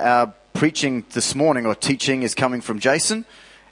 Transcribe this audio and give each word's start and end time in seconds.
Our 0.00 0.32
preaching 0.54 1.04
this 1.10 1.34
morning 1.34 1.66
or 1.66 1.74
teaching 1.74 2.22
is 2.22 2.34
coming 2.34 2.62
from 2.62 2.78
Jason, 2.78 3.26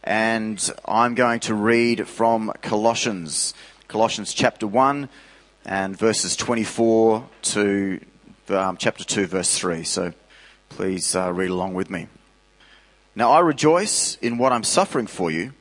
and 0.04 0.70
I'm 0.84 1.14
going 1.14 1.40
to 1.40 1.54
read 1.54 2.06
from 2.06 2.52
Colossians, 2.60 3.54
Colossians 3.88 4.34
chapter 4.34 4.66
1 4.66 5.08
and 5.64 5.96
verses 5.96 6.36
24 6.36 7.26
to 7.40 8.00
um, 8.50 8.76
chapter 8.76 9.04
2, 9.04 9.24
verse 9.24 9.56
3. 9.56 9.84
So 9.84 10.12
please 10.68 11.16
uh, 11.16 11.32
read 11.32 11.48
along 11.48 11.72
with 11.72 11.88
me. 11.88 12.08
Now 13.16 13.30
I 13.30 13.40
rejoice 13.40 14.16
in 14.16 14.36
what 14.36 14.52
I'm 14.52 14.64
suffering 14.64 15.06
for 15.06 15.30
you. 15.30 15.54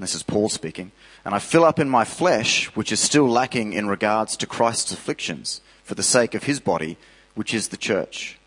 This 0.00 0.14
is 0.14 0.22
Paul 0.22 0.48
speaking. 0.48 0.92
And 1.26 1.34
I 1.34 1.40
fill 1.40 1.62
up 1.62 1.78
in 1.78 1.90
my 1.90 2.06
flesh, 2.06 2.74
which 2.74 2.90
is 2.90 3.00
still 3.00 3.28
lacking 3.28 3.74
in 3.74 3.88
regards 3.88 4.34
to 4.38 4.46
Christ's 4.46 4.92
afflictions, 4.92 5.60
for 5.82 5.94
the 5.94 6.02
sake 6.02 6.34
of 6.34 6.44
his 6.44 6.58
body, 6.58 6.96
which 7.34 7.52
is 7.52 7.68
the 7.68 7.76
church. 7.76 8.38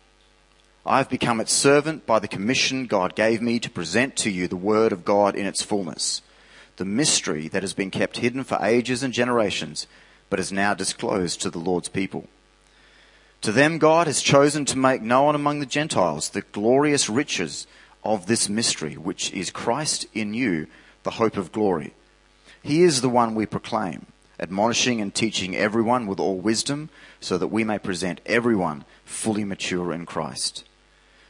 I 0.88 0.96
have 0.96 1.10
become 1.10 1.38
its 1.38 1.52
servant 1.52 2.06
by 2.06 2.18
the 2.18 2.26
commission 2.26 2.86
God 2.86 3.14
gave 3.14 3.42
me 3.42 3.58
to 3.58 3.68
present 3.68 4.16
to 4.16 4.30
you 4.30 4.48
the 4.48 4.56
word 4.56 4.90
of 4.90 5.04
God 5.04 5.36
in 5.36 5.44
its 5.44 5.62
fullness, 5.62 6.22
the 6.78 6.86
mystery 6.86 7.46
that 7.48 7.62
has 7.62 7.74
been 7.74 7.90
kept 7.90 8.16
hidden 8.16 8.42
for 8.42 8.58
ages 8.62 9.02
and 9.02 9.12
generations, 9.12 9.86
but 10.30 10.40
is 10.40 10.50
now 10.50 10.72
disclosed 10.72 11.42
to 11.42 11.50
the 11.50 11.58
Lord's 11.58 11.90
people. 11.90 12.26
To 13.42 13.52
them 13.52 13.76
God 13.76 14.06
has 14.06 14.22
chosen 14.22 14.64
to 14.64 14.78
make 14.78 15.02
known 15.02 15.34
among 15.34 15.60
the 15.60 15.66
Gentiles 15.66 16.30
the 16.30 16.40
glorious 16.40 17.10
riches 17.10 17.66
of 18.02 18.24
this 18.24 18.48
mystery, 18.48 18.94
which 18.94 19.30
is 19.34 19.50
Christ 19.50 20.06
in 20.14 20.32
you, 20.32 20.68
the 21.02 21.10
hope 21.10 21.36
of 21.36 21.52
glory. 21.52 21.92
He 22.62 22.82
is 22.82 23.02
the 23.02 23.10
one 23.10 23.34
we 23.34 23.44
proclaim, 23.44 24.06
admonishing 24.40 25.02
and 25.02 25.14
teaching 25.14 25.54
everyone 25.54 26.06
with 26.06 26.18
all 26.18 26.38
wisdom, 26.38 26.88
so 27.20 27.36
that 27.36 27.48
we 27.48 27.62
may 27.62 27.78
present 27.78 28.22
everyone 28.24 28.86
fully 29.04 29.44
mature 29.44 29.92
in 29.92 30.06
Christ. 30.06 30.64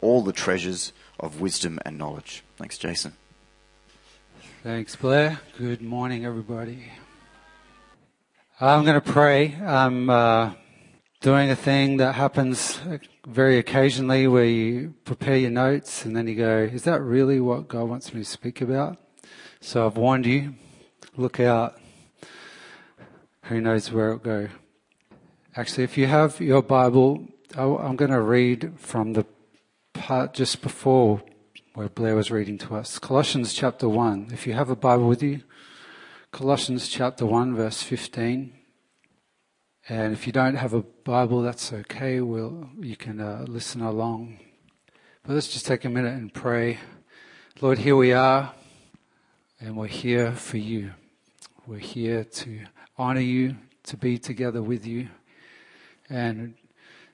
all 0.00 0.22
the 0.22 0.32
treasures 0.32 0.92
of 1.18 1.40
wisdom 1.40 1.78
and 1.84 1.98
knowledge. 1.98 2.42
Thanks, 2.56 2.78
Jason. 2.78 3.12
Thanks, 4.62 4.96
Blair. 4.96 5.40
Good 5.58 5.82
morning, 5.82 6.24
everybody. 6.24 6.84
I'm 8.60 8.84
going 8.84 9.00
to 9.00 9.12
pray. 9.12 9.54
I'm 9.54 10.10
uh, 10.10 10.52
doing 11.20 11.50
a 11.50 11.56
thing 11.56 11.96
that 11.98 12.14
happens 12.14 12.78
very 13.26 13.58
occasionally 13.58 14.26
where 14.26 14.44
you 14.44 14.94
prepare 15.04 15.36
your 15.36 15.50
notes 15.50 16.04
and 16.04 16.16
then 16.16 16.26
you 16.28 16.34
go, 16.34 16.68
Is 16.70 16.84
that 16.84 17.00
really 17.00 17.40
what 17.40 17.68
God 17.68 17.88
wants 17.88 18.12
me 18.12 18.20
to 18.20 18.28
speak 18.28 18.60
about? 18.60 18.98
So 19.60 19.86
I've 19.86 19.96
warned 19.96 20.26
you 20.26 20.54
look 21.16 21.40
out. 21.40 21.78
Who 23.44 23.60
knows 23.60 23.90
where 23.90 24.08
it'll 24.08 24.18
go? 24.18 24.48
Actually, 25.56 25.84
if 25.84 25.98
you 25.98 26.06
have 26.06 26.40
your 26.40 26.62
Bible, 26.62 27.26
I'm 27.56 27.96
going 27.96 28.10
to 28.10 28.20
read 28.20 28.72
from 28.76 29.14
the 29.14 29.26
part 30.00 30.32
just 30.32 30.62
before 30.62 31.22
where 31.74 31.90
Blair 31.90 32.16
was 32.16 32.30
reading 32.30 32.56
to 32.56 32.74
us. 32.74 32.98
Colossians 32.98 33.52
chapter 33.52 33.86
1. 33.86 34.30
If 34.32 34.46
you 34.46 34.54
have 34.54 34.70
a 34.70 34.74
Bible 34.74 35.06
with 35.06 35.22
you, 35.22 35.42
Colossians 36.32 36.88
chapter 36.88 37.26
1, 37.26 37.54
verse 37.54 37.82
15. 37.82 38.50
And 39.90 40.14
if 40.14 40.26
you 40.26 40.32
don't 40.32 40.54
have 40.54 40.72
a 40.72 40.80
Bible, 40.80 41.42
that's 41.42 41.70
okay. 41.70 42.22
We'll, 42.22 42.70
you 42.80 42.96
can 42.96 43.20
uh, 43.20 43.44
listen 43.46 43.82
along. 43.82 44.38
But 45.22 45.34
let's 45.34 45.48
just 45.48 45.66
take 45.66 45.84
a 45.84 45.90
minute 45.90 46.14
and 46.14 46.32
pray. 46.32 46.78
Lord, 47.60 47.76
here 47.76 47.94
we 47.94 48.14
are, 48.14 48.54
and 49.60 49.76
we're 49.76 49.86
here 49.86 50.32
for 50.32 50.56
you. 50.56 50.92
We're 51.66 51.78
here 51.78 52.24
to 52.24 52.60
honor 52.96 53.20
you, 53.20 53.56
to 53.84 53.98
be 53.98 54.16
together 54.16 54.62
with 54.62 54.86
you. 54.86 55.10
And 56.08 56.54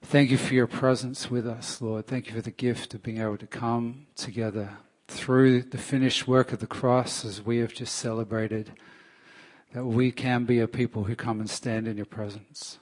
thank 0.07 0.31
you 0.31 0.39
for 0.39 0.55
your 0.55 0.69
presence 0.69 1.33
with 1.33 1.49
us, 1.49 1.83
Lord. 1.83 2.07
Thank 2.07 2.29
you 2.29 2.35
for 2.35 2.41
the 2.41 2.53
gift 2.53 2.95
of 2.95 3.03
being 3.03 3.21
able 3.21 3.39
to 3.39 3.47
come 3.47 4.07
together 4.15 4.79
through 5.09 5.63
the 5.63 5.79
finished 5.79 6.29
work 6.29 6.53
of 6.53 6.61
the 6.61 6.67
cross 6.67 7.25
as 7.25 7.45
we 7.45 7.59
have 7.59 7.75
just 7.75 7.97
celebrated, 7.97 8.73
that 9.75 9.85
we 9.85 10.13
can 10.13 10.45
be 10.45 10.61
a 10.61 10.69
people 10.69 11.05
who 11.05 11.17
come 11.17 11.41
and 11.41 11.51
stand 11.51 11.89
in 11.89 11.97
your 11.97 12.07
presence. 12.07 12.79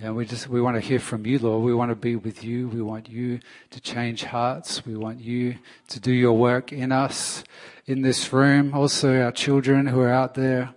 And 0.00 0.16
we 0.16 0.24
just 0.24 0.48
we 0.48 0.62
want 0.62 0.76
to 0.76 0.80
hear 0.80 1.00
from 1.00 1.26
you, 1.26 1.38
Lord. 1.38 1.62
We 1.62 1.74
want 1.74 1.90
to 1.90 1.96
be 1.96 2.16
with 2.16 2.42
you. 2.42 2.68
We 2.68 2.80
want 2.80 3.10
you 3.10 3.40
to 3.70 3.80
change 3.80 4.24
hearts. 4.24 4.86
We 4.86 4.96
want 4.96 5.20
you 5.20 5.56
to 5.88 6.00
do 6.00 6.12
your 6.12 6.32
work 6.32 6.72
in 6.72 6.92
us 6.92 7.44
in 7.84 8.00
this 8.00 8.32
room, 8.32 8.72
also 8.72 9.20
our 9.20 9.32
children 9.32 9.86
who 9.86 10.00
are 10.00 10.12
out 10.12 10.34
there 10.34 10.74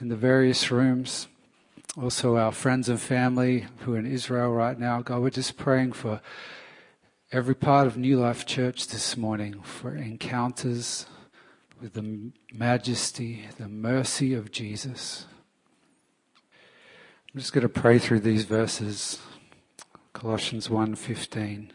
in 0.00 0.08
the 0.08 0.16
various 0.16 0.72
rooms, 0.72 1.28
also 2.00 2.36
our 2.36 2.50
friends 2.50 2.88
and 2.88 3.00
family 3.00 3.66
who 3.80 3.94
are 3.94 3.98
in 3.98 4.06
Israel 4.06 4.50
right 4.50 4.78
now. 4.78 5.00
God, 5.00 5.22
we're 5.22 5.30
just 5.30 5.56
praying 5.56 5.92
for 5.92 6.20
every 7.30 7.54
part 7.54 7.86
of 7.86 7.96
New 7.96 8.18
Life 8.18 8.44
Church 8.46 8.88
this 8.88 9.16
morning 9.16 9.60
for 9.62 9.96
encounters 9.96 11.06
with 11.80 11.92
the 11.92 12.32
majesty, 12.52 13.46
the 13.58 13.68
mercy 13.68 14.34
of 14.34 14.50
Jesus. 14.50 15.26
I'm 17.32 17.40
just 17.40 17.52
going 17.52 17.62
to 17.62 17.68
pray 17.68 17.98
through 17.98 18.20
these 18.20 18.44
verses. 18.44 19.20
Colossians 20.12 20.68
1:15. 20.68 21.70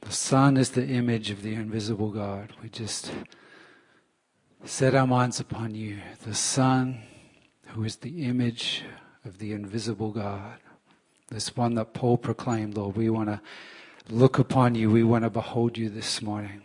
The 0.00 0.12
Son 0.12 0.56
is 0.56 0.70
the 0.70 0.86
image 0.86 1.30
of 1.30 1.42
the 1.42 1.54
invisible 1.54 2.10
God. 2.10 2.54
We 2.60 2.68
just 2.68 3.12
set 4.64 4.96
our 4.96 5.06
minds 5.06 5.38
upon 5.38 5.76
you, 5.76 6.00
the 6.24 6.34
Son, 6.34 7.02
who 7.72 7.84
is 7.84 7.96
the 7.96 8.24
image 8.24 8.82
of 9.24 9.38
the 9.38 9.52
invisible 9.52 10.10
God. 10.10 10.58
This 11.28 11.56
one 11.56 11.74
that 11.76 11.94
Paul 11.94 12.18
proclaimed, 12.18 12.76
Lord, 12.76 12.96
we 12.96 13.08
want 13.08 13.30
to 13.30 13.40
look 14.10 14.38
upon 14.38 14.74
you. 14.74 14.90
We 14.90 15.02
want 15.02 15.24
to 15.24 15.30
behold 15.30 15.78
you 15.78 15.88
this 15.88 16.20
morning. 16.20 16.62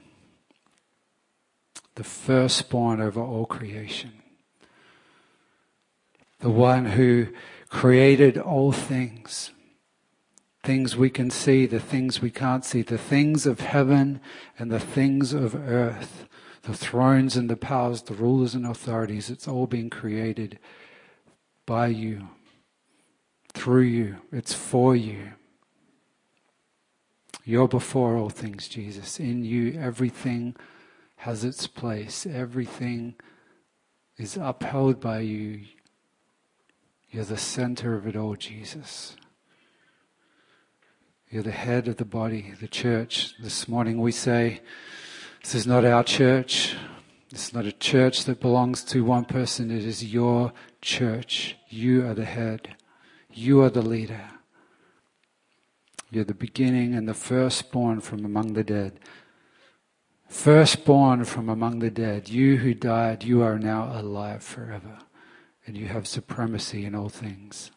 The 1.95 2.03
firstborn 2.03 2.99
over 2.99 3.21
all 3.21 3.45
creation. 3.45 4.11
The 6.39 6.49
one 6.49 6.85
who 6.85 7.27
created 7.69 8.37
all 8.37 8.71
things 8.71 9.51
things 10.63 10.97
we 10.97 11.09
can 11.09 11.29
see, 11.29 11.65
the 11.65 11.79
things 11.79 12.21
we 12.21 12.29
can't 12.29 12.65
see, 12.65 12.81
the 12.81 12.97
things 12.97 13.45
of 13.45 13.61
heaven 13.61 14.19
and 14.59 14.69
the 14.69 14.81
things 14.81 15.31
of 15.31 15.55
earth, 15.55 16.27
the 16.63 16.73
thrones 16.73 17.37
and 17.37 17.49
the 17.49 17.55
powers, 17.55 18.01
the 18.01 18.13
rulers 18.13 18.53
and 18.53 18.65
authorities, 18.65 19.29
it's 19.29 19.47
all 19.47 19.65
been 19.65 19.89
created 19.89 20.59
by 21.67 21.87
you, 21.87 22.29
through 23.53 23.83
you, 23.83 24.15
it's 24.31 24.53
for 24.53 24.95
you. 24.95 25.33
You're 27.43 27.67
before 27.67 28.17
all 28.17 28.29
things, 28.29 28.67
Jesus. 28.67 29.19
In 29.19 29.45
you, 29.45 29.79
everything 29.79 30.55
has 31.17 31.43
its 31.43 31.67
place, 31.67 32.25
everything 32.25 33.15
is 34.17 34.35
upheld 34.37 34.99
by 34.99 35.19
you. 35.19 35.61
You're 37.09 37.25
the 37.25 37.37
center 37.37 37.95
of 37.95 38.07
it 38.07 38.15
all, 38.15 38.35
Jesus. 38.35 39.15
You're 41.29 41.43
the 41.43 41.51
head 41.51 41.87
of 41.87 41.97
the 41.97 42.05
body, 42.05 42.53
the 42.59 42.67
church. 42.67 43.33
This 43.39 43.67
morning 43.67 43.99
we 43.99 44.11
say, 44.11 44.61
this 45.43 45.55
is 45.55 45.67
not 45.67 45.85
our 45.85 46.03
church. 46.03 46.75
This 47.29 47.47
is 47.47 47.53
not 47.53 47.65
a 47.65 47.71
church 47.73 48.23
that 48.25 48.39
belongs 48.39 48.83
to 48.85 49.03
one 49.03 49.25
person. 49.25 49.69
It 49.69 49.83
is 49.83 50.05
your 50.05 50.53
church. 50.81 51.55
You 51.69 52.05
are 52.07 52.13
the 52.13 52.25
head. 52.25 52.75
You 53.31 53.61
are 53.61 53.69
the 53.69 53.81
leader. 53.81 54.29
You're 56.09 56.23
the 56.23 56.33
beginning 56.33 56.95
and 56.95 57.07
the 57.07 57.13
firstborn 57.13 57.99
from 58.01 58.23
among 58.23 58.53
the 58.53 58.63
dead. 58.63 58.99
Firstborn 60.27 61.25
from 61.25 61.49
among 61.49 61.79
the 61.79 61.91
dead. 61.91 62.29
You 62.29 62.57
who 62.57 62.73
died, 62.73 63.23
you 63.23 63.41
are 63.41 63.59
now 63.59 63.91
alive 63.93 64.43
forever. 64.43 64.99
And 65.65 65.77
you 65.77 65.87
have 65.87 66.07
supremacy 66.07 66.85
in 66.85 66.95
all 66.95 67.09
things. 67.09 67.71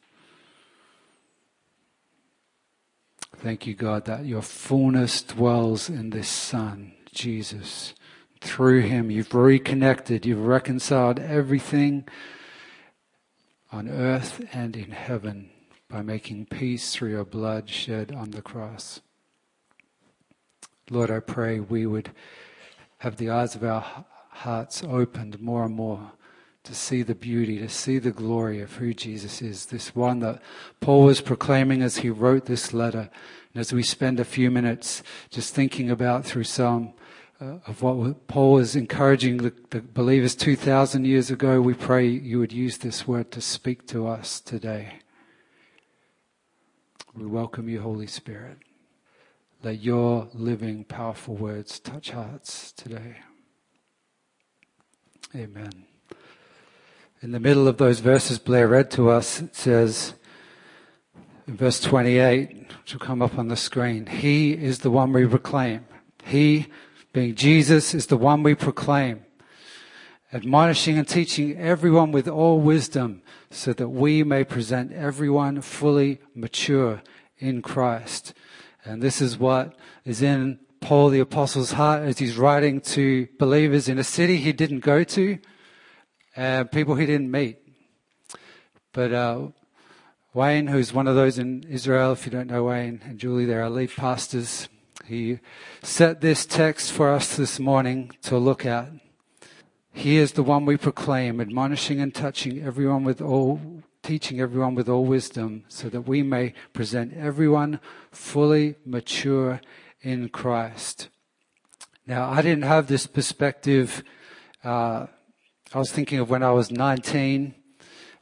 Thank 3.37 3.67
you, 3.67 3.75
God, 3.75 4.05
that 4.05 4.27
your 4.27 4.43
fullness 4.43 5.23
dwells 5.23 5.89
in 5.89 6.11
this 6.11 6.29
Son, 6.29 6.93
Jesus. 7.13 7.95
Through 8.41 8.83
him, 8.83 9.11
you've 9.11 9.35
reconnected, 9.35 10.27
you've 10.27 10.45
reconciled 10.45 11.19
everything 11.19 12.07
on 13.73 13.89
earth 13.89 14.45
and 14.53 14.77
in 14.77 14.91
heaven 14.91 15.51
by 15.89 16.03
making 16.03 16.47
peace 16.47 16.95
through 16.95 17.11
your 17.11 17.25
blood 17.25 17.69
shed 17.69 18.13
on 18.13 18.31
the 18.31 18.43
cross. 18.43 19.01
Lord, 20.89 21.11
I 21.11 21.21
pray 21.21 21.61
we 21.61 21.87
would 21.87 22.11
have 22.99 23.17
the 23.17 23.31
eyes 23.31 23.55
of 23.55 23.65
our 23.65 24.05
hearts 24.31 24.83
opened 24.83 25.41
more 25.41 25.65
and 25.65 25.75
more 25.75 26.13
to 26.65 26.75
see 26.75 27.03
the 27.03 27.15
beauty, 27.15 27.59
to 27.59 27.69
see 27.69 27.99
the 27.99 28.11
glory 28.11 28.61
of 28.61 28.75
who 28.75 28.93
Jesus 28.93 29.41
is, 29.41 29.67
this 29.67 29.95
one 29.95 30.19
that 30.21 30.43
Paul 30.81 31.05
was 31.05 31.21
proclaiming 31.21 31.83
as 31.83 31.99
he 31.99 32.11
wrote 32.11 32.47
this 32.47 32.75
letter. 32.75 33.09
And 33.55 33.61
as 33.61 33.73
we 33.73 33.83
spend 33.83 34.21
a 34.21 34.25
few 34.25 34.51
minutes 34.51 35.03
just 35.31 35.55
thinking 35.55 35.91
about 35.91 36.25
through 36.25 36.45
some 36.45 36.93
uh, 37.41 37.59
of 37.67 37.83
what 37.83 38.27
Paul 38.29 38.53
was 38.53 38.77
encouraging 38.77 39.39
the, 39.39 39.53
the 39.71 39.81
believers 39.81 40.35
2,000 40.35 41.07
years 41.07 41.31
ago, 41.31 41.61
we 41.61 41.75
pray 41.75 42.07
you 42.07 42.39
would 42.39 42.53
use 42.53 42.79
this 42.79 43.09
word 43.09 43.31
to 43.33 43.41
speak 43.41 43.87
to 43.89 44.07
us 44.07 44.41
today. 44.41 44.99
We 47.15 47.27
welcome 47.27 47.69
you, 47.69 47.81
Holy 47.81 48.07
Spirit. 48.07 48.59
Let 49.63 49.81
your 49.81 50.29
living, 50.35 50.85
powerful 50.85 51.35
words 51.35 51.81
touch 51.81 52.11
hearts 52.11 52.73
today. 52.73 53.17
Amen. 55.35 55.87
In 57.23 57.33
the 57.33 57.41
middle 57.41 57.69
of 57.69 57.79
those 57.79 58.01
verses 58.01 58.39
Blair 58.39 58.69
read 58.69 58.91
to 58.93 59.11
us, 59.11 59.41
it 59.41 59.55
says, 59.55 60.15
in 61.47 61.57
verse 61.57 61.81
28, 61.81 62.67
which 62.83 62.93
will 62.93 63.01
come 63.01 63.23
up 63.23 63.39
on 63.39 63.49
the 63.49 63.57
screen, 63.57 64.07
He 64.07 64.53
is 64.53 64.79
the 64.79 64.91
one 64.91 65.13
we 65.13 65.27
proclaim. 65.27 65.85
He, 66.25 66.69
being 67.13 67.35
Jesus, 67.35 67.95
is 67.95 68.07
the 68.07 68.17
one 68.17 68.43
we 68.43 68.55
proclaim, 68.55 69.25
admonishing 70.33 70.99
and 70.99 71.09
teaching 71.09 71.57
everyone 71.57 72.13
with 72.13 72.29
all 72.29 72.61
wisdom, 72.61 73.23
so 73.51 73.73
that 73.73 73.89
we 73.89 74.23
may 74.23 74.45
present 74.45 74.93
everyone 74.93 75.61
fully 75.61 76.21
mature 76.35 77.03
in 77.39 77.63
Christ. 77.63 78.33
And 78.85 79.03
this 79.03 79.21
is 79.21 79.39
what 79.39 79.75
is 80.05 80.23
in 80.23 80.61
Paul 80.81 81.11
the 81.11 81.21
Apostle's 81.21 81.73
heart 81.73 82.03
as 82.03 82.19
he's 82.19 82.39
writing 82.39 82.81
to 82.81 83.29
believers 83.39 83.89
in 83.89 83.99
a 83.99 84.05
city 84.05 84.39
he 84.39 84.53
didn't 84.53 84.81
go 84.81 85.05
to 85.05 85.39
uh, 86.37 86.65
people 86.65 86.95
he 86.95 87.07
didn't 87.07 87.31
meet. 87.31 87.59
But 88.93 89.13
uh, 89.13 89.49
Wayne, 90.33 90.69
who's 90.69 90.93
one 90.93 91.07
of 91.07 91.15
those 91.15 91.39
in 91.39 91.65
Israel, 91.69 92.13
if 92.13 92.25
you 92.25 92.33
don't 92.33 92.49
know 92.49 92.65
Wayne 92.65 93.01
and 93.05 93.19
Julie, 93.19 93.45
they're 93.45 93.63
our 93.63 93.71
lead 93.71 93.91
pastors. 93.95 94.69
He 95.11 95.41
set 95.83 96.21
this 96.21 96.47
text 96.47 96.93
for 96.93 97.11
us 97.11 97.35
this 97.35 97.59
morning 97.59 98.13
to 98.23 98.39
look 98.39 98.65
at. 98.65 98.93
He 99.93 100.19
is 100.19 100.35
the 100.35 100.45
one 100.45 100.65
we 100.65 100.77
proclaim, 100.77 101.41
admonishing 101.41 102.01
and 102.01 102.15
touching 102.15 102.63
everyone 102.63 103.03
with 103.03 103.21
all, 103.21 103.61
teaching 104.05 104.41
everyone 104.41 104.77
with 104.77 104.89
all 104.89 105.05
wisdom, 105.05 105.65
so 105.67 105.89
that 105.89 106.03
we 106.03 106.23
may 106.23 106.55
present 106.73 107.13
everyone 107.17 107.81
fully 108.13 108.77
mature 108.87 109.61
in 110.01 110.29
Christ. 110.29 111.09
Now, 112.07 112.31
I 112.31 112.41
didn't 112.41 112.63
have 112.63 112.87
this 112.87 113.09
perspective 113.09 114.05
uh, 114.63 115.09
I 115.75 115.79
was 115.79 115.91
thinking 115.91 116.21
of 116.21 116.31
when 116.31 116.45
I 116.45 116.53
was 116.53 116.71
19 116.71 117.53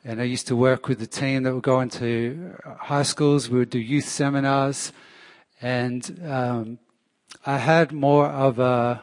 and 0.07 0.21
I 0.23 0.25
used 0.25 0.47
to 0.47 0.57
work 0.57 0.89
with 0.89 1.01
the 1.01 1.07
team 1.07 1.43
that 1.43 1.53
would 1.53 1.63
go 1.63 1.81
into 1.81 2.57
high 2.81 3.03
schools. 3.03 3.51
We 3.51 3.59
would 3.59 3.69
do 3.69 3.79
youth 3.79 4.09
seminars 4.09 4.91
and 5.61 6.21
um, 6.25 6.79
I 7.45 7.59
had 7.59 7.93
more 7.93 8.27
of 8.27 8.59
a, 8.59 9.03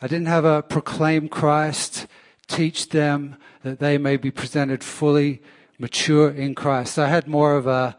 I 0.00 0.06
didn't 0.06 0.26
have 0.26 0.44
a 0.44 0.62
proclaim 0.62 1.28
Christ, 1.28 2.06
teach 2.48 2.88
them 2.90 3.36
that 3.62 3.78
they 3.78 3.98
may 3.98 4.16
be 4.16 4.30
presented 4.30 4.82
fully 4.82 5.42
mature 5.78 6.30
in 6.30 6.54
Christ. 6.54 6.98
I 6.98 7.08
had 7.08 7.28
more 7.28 7.56
of 7.56 7.66
a, 7.66 7.96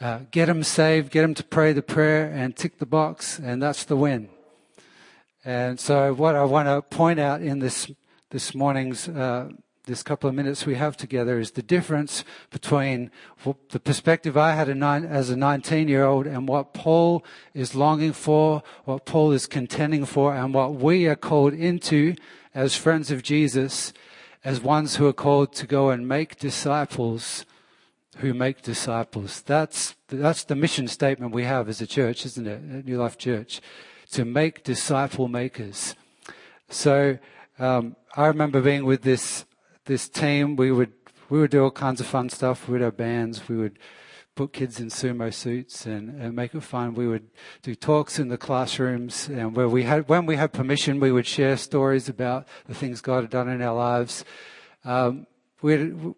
uh, 0.00 0.20
get 0.30 0.46
them 0.46 0.62
saved, 0.62 1.10
get 1.10 1.22
them 1.22 1.34
to 1.34 1.44
pray 1.44 1.72
the 1.72 1.82
prayer 1.82 2.30
and 2.30 2.56
tick 2.56 2.78
the 2.78 2.86
box, 2.86 3.38
and 3.38 3.62
that's 3.62 3.84
the 3.84 3.96
win. 3.96 4.28
And 5.44 5.78
so, 5.78 6.12
what 6.12 6.34
I 6.34 6.44
want 6.44 6.66
to 6.66 6.82
point 6.82 7.20
out 7.20 7.40
in 7.40 7.60
this 7.60 7.90
this 8.30 8.54
morning's 8.54 9.08
uh, 9.08 9.50
this 9.86 10.02
couple 10.02 10.28
of 10.28 10.34
minutes 10.34 10.66
we 10.66 10.74
have 10.74 10.96
together 10.96 11.38
is 11.38 11.52
the 11.52 11.62
difference 11.62 12.24
between 12.50 13.10
the 13.70 13.78
perspective 13.78 14.36
I 14.36 14.52
had 14.52 14.68
as 14.68 15.30
a 15.30 15.36
19 15.36 15.86
year 15.86 16.04
old 16.04 16.26
and 16.26 16.48
what 16.48 16.74
Paul 16.74 17.24
is 17.54 17.74
longing 17.74 18.12
for, 18.12 18.64
what 18.84 19.06
Paul 19.06 19.30
is 19.30 19.46
contending 19.46 20.04
for, 20.04 20.34
and 20.34 20.52
what 20.52 20.74
we 20.74 21.06
are 21.06 21.16
called 21.16 21.54
into 21.54 22.16
as 22.52 22.76
friends 22.76 23.12
of 23.12 23.22
Jesus, 23.22 23.92
as 24.44 24.60
ones 24.60 24.96
who 24.96 25.06
are 25.06 25.12
called 25.12 25.52
to 25.54 25.66
go 25.66 25.90
and 25.90 26.08
make 26.08 26.36
disciples 26.36 27.46
who 28.18 28.32
make 28.32 28.62
disciples. 28.62 29.42
That's, 29.42 29.94
that's 30.08 30.44
the 30.44 30.56
mission 30.56 30.88
statement 30.88 31.32
we 31.32 31.44
have 31.44 31.68
as 31.68 31.80
a 31.80 31.86
church, 31.86 32.24
isn't 32.24 32.46
it? 32.46 32.62
At 32.78 32.84
New 32.86 32.98
Life 32.98 33.18
Church. 33.18 33.60
To 34.12 34.24
make 34.24 34.64
disciple 34.64 35.28
makers. 35.28 35.94
So, 36.70 37.18
um, 37.58 37.96
I 38.16 38.26
remember 38.26 38.62
being 38.62 38.84
with 38.84 39.02
this 39.02 39.44
this 39.86 40.08
team. 40.08 40.56
We 40.56 40.70
would 40.70 40.92
we 41.28 41.40
would 41.40 41.50
do 41.50 41.64
all 41.64 41.70
kinds 41.70 42.00
of 42.00 42.06
fun 42.06 42.28
stuff. 42.28 42.68
We 42.68 42.72
would 42.72 42.82
have 42.82 42.96
bands. 42.96 43.48
We 43.48 43.56
would 43.56 43.78
put 44.36 44.52
kids 44.52 44.78
in 44.78 44.88
sumo 44.88 45.32
suits 45.32 45.86
and, 45.86 46.20
and 46.20 46.36
make 46.36 46.54
it 46.54 46.60
fun. 46.60 46.94
We 46.94 47.08
would 47.08 47.28
do 47.62 47.74
talks 47.74 48.18
in 48.18 48.28
the 48.28 48.36
classrooms, 48.36 49.28
and 49.28 49.56
where 49.56 49.68
we 49.68 49.84
had 49.84 50.08
when 50.08 50.26
we 50.26 50.36
had 50.36 50.52
permission, 50.52 51.00
we 51.00 51.10
would 51.10 51.26
share 51.26 51.56
stories 51.56 52.08
about 52.08 52.46
the 52.66 52.74
things 52.74 53.00
God 53.00 53.22
had 53.22 53.30
done 53.30 53.48
in 53.48 53.62
our 53.62 53.74
lives. 53.74 54.24
Um, 54.84 55.26
we 55.62 55.72
had, 55.72 56.14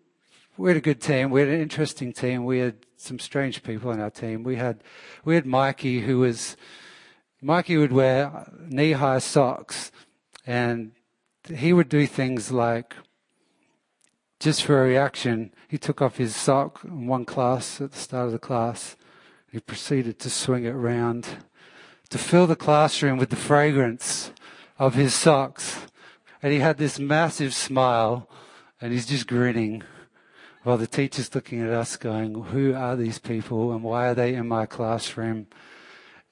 we 0.56 0.70
had 0.70 0.76
a 0.76 0.82
good 0.82 1.00
team. 1.00 1.30
We 1.30 1.40
had 1.40 1.48
an 1.48 1.60
interesting 1.60 2.12
team. 2.12 2.44
We 2.44 2.58
had 2.58 2.76
some 2.96 3.18
strange 3.18 3.62
people 3.62 3.92
in 3.92 4.00
our 4.00 4.10
team. 4.10 4.42
We 4.42 4.56
had 4.56 4.82
we 5.24 5.36
had 5.36 5.46
Mikey, 5.46 6.00
who 6.00 6.18
was 6.18 6.56
Mikey 7.40 7.76
would 7.76 7.92
wear 7.92 8.50
knee 8.68 8.92
high 8.92 9.20
socks 9.20 9.92
and 10.44 10.92
he 11.54 11.72
would 11.72 11.88
do 11.88 12.06
things 12.06 12.50
like, 12.50 12.94
just 14.38 14.62
for 14.62 14.82
a 14.82 14.86
reaction, 14.86 15.52
he 15.68 15.78
took 15.78 16.00
off 16.00 16.16
his 16.16 16.36
sock 16.36 16.84
in 16.84 17.06
one 17.06 17.24
class 17.24 17.80
at 17.80 17.92
the 17.92 17.98
start 17.98 18.26
of 18.26 18.32
the 18.32 18.38
class. 18.38 18.96
He 19.50 19.60
proceeded 19.60 20.18
to 20.20 20.30
swing 20.30 20.64
it 20.64 20.72
round 20.72 21.26
to 22.10 22.18
fill 22.18 22.46
the 22.46 22.56
classroom 22.56 23.18
with 23.18 23.30
the 23.30 23.36
fragrance 23.36 24.32
of 24.78 24.94
his 24.94 25.14
socks. 25.14 25.86
And 26.42 26.52
he 26.52 26.60
had 26.60 26.78
this 26.78 26.98
massive 26.98 27.52
smile 27.52 28.28
and 28.80 28.92
he's 28.92 29.06
just 29.06 29.26
grinning 29.26 29.82
while 30.62 30.78
the 30.78 30.86
teacher's 30.86 31.34
looking 31.34 31.60
at 31.60 31.70
us 31.70 31.96
going, 31.96 32.44
who 32.44 32.74
are 32.74 32.94
these 32.94 33.18
people 33.18 33.72
and 33.72 33.82
why 33.82 34.08
are 34.08 34.14
they 34.14 34.34
in 34.34 34.46
my 34.46 34.66
classroom? 34.66 35.46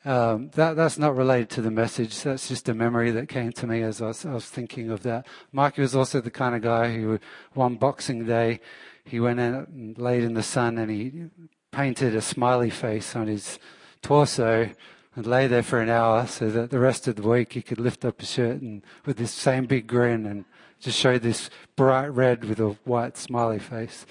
Um, 0.07 0.51
that, 0.55 0.77
that's 0.77 0.99
not 0.99 1.17
related 1.17 1.51
to 1.51 1.63
the 1.63 1.71
message. 1.73 2.23
That's 2.23 2.49
just 2.49 2.69
a 2.69 2.75
memory 2.75 3.11
that 3.11 3.29
came 3.29 3.51
to 3.51 3.67
me 3.67 3.83
as 3.83 4.01
I 4.01 4.07
was, 4.07 4.25
I 4.25 4.35
was 4.35 4.47
thinking 4.47 4.89
of 4.89 5.03
that. 5.03 5.27
Mikey 5.51 5.83
was 5.83 5.97
also 5.97 6.21
the 6.21 6.31
kind 6.31 6.55
of 6.55 6.63
guy 6.63 6.95
who, 6.95 7.19
one 7.55 7.75
Boxing 7.75 8.25
Day, 8.25 8.61
he 9.05 9.19
went 9.19 9.41
out 9.41 9.67
and 9.67 9.99
laid 9.99 10.23
in 10.23 10.35
the 10.35 10.45
sun 10.45 10.79
and 10.79 10.93
he 10.93 11.25
painted 11.73 12.15
a 12.15 12.23
smiley 12.23 12.71
face 12.71 13.17
on 13.17 13.27
his 13.27 13.59
torso 14.01 14.71
and 15.17 15.27
lay 15.27 15.49
there 15.49 15.65
for 15.65 15.81
an 15.81 15.91
hour 15.91 16.25
so 16.29 16.51
that 16.51 16.71
the 16.71 16.79
rest 16.79 17.09
of 17.09 17.17
the 17.17 17.29
week 17.29 17.55
he 17.55 17.63
could 17.63 17.81
lift 17.81 18.05
up 18.05 18.21
his 18.21 18.31
shirt 18.31 18.61
and 18.61 18.83
with 19.07 19.17
this 19.17 19.33
same 19.33 19.67
big 19.67 19.89
grin 19.89 20.25
and 20.25 20.45
just 20.79 21.01
show 21.01 21.19
this 21.19 21.51
bright 21.75 22.07
red 22.07 22.45
with 22.45 22.61
a 22.61 22.77
white 22.85 23.17
smiley 23.17 23.59
face. 23.59 24.07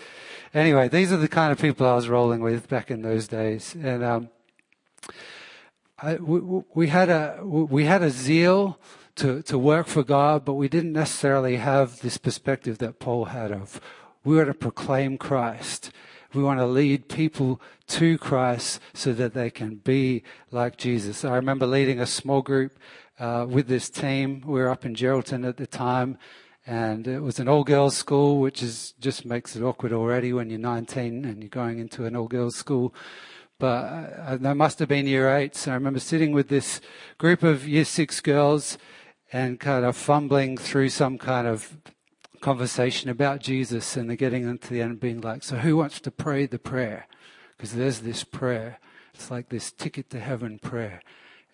Anyway, 0.53 0.89
these 0.89 1.13
are 1.13 1.17
the 1.17 1.29
kind 1.29 1.53
of 1.53 1.59
people 1.59 1.87
I 1.87 1.95
was 1.95 2.09
rolling 2.09 2.41
with 2.41 2.67
back 2.67 2.91
in 2.91 3.01
those 3.01 3.29
days. 3.29 3.77
And, 3.81 4.03
um, 4.03 4.29
We, 6.19 6.87
had 6.87 7.09
a 7.09 7.39
we 7.43 7.85
had 7.85 8.03
a 8.03 8.11
zeal 8.11 8.79
to, 9.15 9.41
to 9.43 9.57
work 9.57 9.87
for 9.87 10.03
God, 10.03 10.45
but 10.45 10.53
we 10.53 10.67
didn't 10.67 10.93
necessarily 10.93 11.55
have 11.55 12.01
this 12.01 12.17
perspective 12.17 12.77
that 12.79 12.99
Paul 12.99 13.25
had 13.25 13.51
of 13.51 13.81
we 14.23 14.35
were 14.35 14.45
to 14.45 14.53
proclaim 14.53 15.17
Christ. 15.17 15.91
We 16.33 16.43
want 16.43 16.59
to 16.59 16.65
lead 16.65 17.07
people 17.07 17.61
to 17.87 18.17
Christ 18.17 18.81
so 18.93 19.13
that 19.13 19.33
they 19.33 19.49
can 19.49 19.75
be 19.75 20.23
like 20.51 20.77
Jesus. 20.77 21.23
I 21.23 21.35
remember 21.35 21.65
leading 21.65 21.99
a 21.99 22.05
small 22.05 22.41
group 22.41 22.77
uh, 23.19 23.45
with 23.47 23.67
this 23.67 23.89
team. 23.89 24.41
We 24.45 24.59
were 24.59 24.69
up 24.69 24.83
in 24.83 24.95
Geraldton 24.95 25.47
at 25.47 25.57
the 25.57 25.67
time, 25.67 26.17
and 26.67 27.07
it 27.07 27.21
was 27.21 27.39
an 27.39 27.47
all-girls 27.47 27.95
school, 27.95 28.41
which 28.41 28.61
is 28.61 28.95
just 28.99 29.25
makes 29.25 29.55
it 29.55 29.63
awkward 29.63 29.93
already 29.93 30.33
when 30.33 30.49
you're 30.49 30.59
19 30.59 31.23
and 31.23 31.41
you're 31.41 31.49
going 31.49 31.79
into 31.79 32.05
an 32.05 32.15
all-girls 32.15 32.55
school 32.55 32.93
but 33.59 33.65
uh, 33.67 34.37
they 34.37 34.53
must 34.53 34.79
have 34.79 34.89
been 34.89 35.07
year 35.07 35.35
eight. 35.35 35.55
So 35.55 35.71
I 35.71 35.75
remember 35.75 35.99
sitting 35.99 36.31
with 36.31 36.49
this 36.49 36.81
group 37.17 37.43
of 37.43 37.67
year 37.67 37.85
six 37.85 38.19
girls 38.19 38.77
and 39.31 39.59
kind 39.59 39.85
of 39.85 39.95
fumbling 39.95 40.57
through 40.57 40.89
some 40.89 41.17
kind 41.17 41.47
of 41.47 41.77
conversation 42.41 43.09
about 43.09 43.39
Jesus, 43.39 43.97
and 43.97 44.09
they're 44.09 44.15
getting 44.17 44.47
into 44.47 44.71
the 44.71 44.81
end 44.81 44.99
being 44.99 45.21
like, 45.21 45.43
So 45.43 45.57
who 45.57 45.77
wants 45.77 45.99
to 46.01 46.11
pray 46.11 46.45
the 46.45 46.59
prayer? 46.59 47.07
Because 47.57 47.73
there's 47.73 48.01
this 48.01 48.23
prayer. 48.23 48.79
It's 49.13 49.31
like 49.31 49.49
this 49.49 49.71
ticket 49.71 50.09
to 50.11 50.19
heaven 50.19 50.59
prayer. 50.59 51.01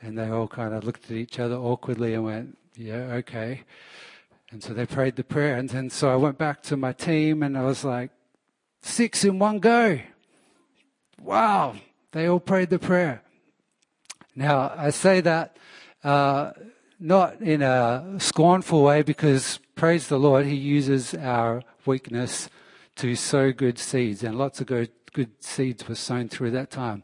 And 0.01 0.17
they 0.17 0.29
all 0.29 0.47
kind 0.47 0.73
of 0.73 0.83
looked 0.83 1.05
at 1.05 1.11
each 1.11 1.39
other 1.39 1.55
awkwardly 1.55 2.13
and 2.13 2.25
went, 2.25 2.57
Yeah, 2.75 3.13
okay. 3.21 3.61
And 4.51 4.61
so 4.61 4.73
they 4.73 4.85
prayed 4.85 5.15
the 5.15 5.23
prayer. 5.23 5.55
And 5.55 5.69
then 5.69 5.89
so 5.89 6.11
I 6.11 6.15
went 6.15 6.37
back 6.37 6.61
to 6.63 6.75
my 6.75 6.91
team 6.91 7.41
and 7.43 7.57
I 7.57 7.63
was 7.63 7.85
like, 7.85 8.11
Six 8.81 9.23
in 9.23 9.39
one 9.39 9.59
go. 9.59 9.99
Wow, 11.21 11.75
they 12.11 12.27
all 12.27 12.39
prayed 12.39 12.69
the 12.69 12.79
prayer. 12.79 13.21
Now, 14.35 14.73
I 14.75 14.89
say 14.91 15.21
that 15.21 15.57
uh, 16.03 16.51
not 16.99 17.41
in 17.41 17.61
a 17.61 18.15
scornful 18.19 18.83
way, 18.83 19.01
because 19.01 19.59
praise 19.75 20.07
the 20.07 20.19
Lord, 20.19 20.45
He 20.45 20.55
uses 20.55 21.13
our 21.13 21.63
weakness 21.85 22.49
to 22.97 23.15
sow 23.15 23.51
good 23.51 23.79
seeds, 23.79 24.23
and 24.23 24.37
lots 24.37 24.61
of 24.61 24.67
good, 24.67 24.91
good 25.13 25.31
seeds 25.43 25.87
were 25.87 25.95
sown 25.95 26.29
through 26.29 26.51
that 26.51 26.69
time. 26.69 27.03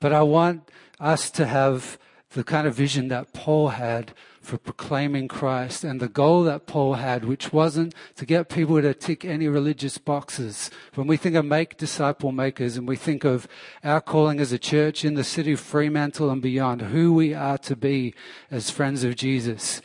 But 0.00 0.12
I 0.12 0.22
want 0.22 0.70
us 1.00 1.30
to 1.32 1.46
have 1.46 1.98
the 2.30 2.44
kind 2.44 2.66
of 2.66 2.74
vision 2.74 3.08
that 3.08 3.32
Paul 3.32 3.68
had 3.68 4.12
for 4.48 4.56
proclaiming 4.56 5.28
Christ 5.28 5.84
and 5.84 6.00
the 6.00 6.08
goal 6.08 6.42
that 6.44 6.66
Paul 6.66 6.94
had, 6.94 7.26
which 7.26 7.52
wasn't 7.52 7.94
to 8.16 8.24
get 8.24 8.48
people 8.48 8.80
to 8.80 8.94
tick 8.94 9.22
any 9.22 9.46
religious 9.46 9.98
boxes. 9.98 10.70
When 10.94 11.06
we 11.06 11.18
think 11.18 11.36
of 11.36 11.44
make 11.44 11.76
disciple 11.76 12.32
makers 12.32 12.78
and 12.78 12.88
we 12.88 12.96
think 12.96 13.24
of 13.24 13.46
our 13.84 14.00
calling 14.00 14.40
as 14.40 14.50
a 14.50 14.58
church 14.58 15.04
in 15.04 15.14
the 15.14 15.22
city 15.22 15.52
of 15.52 15.60
Fremantle 15.60 16.30
and 16.30 16.40
beyond, 16.40 16.80
who 16.80 17.12
we 17.12 17.34
are 17.34 17.58
to 17.58 17.76
be 17.76 18.14
as 18.50 18.70
friends 18.70 19.04
of 19.04 19.16
Jesus, 19.16 19.82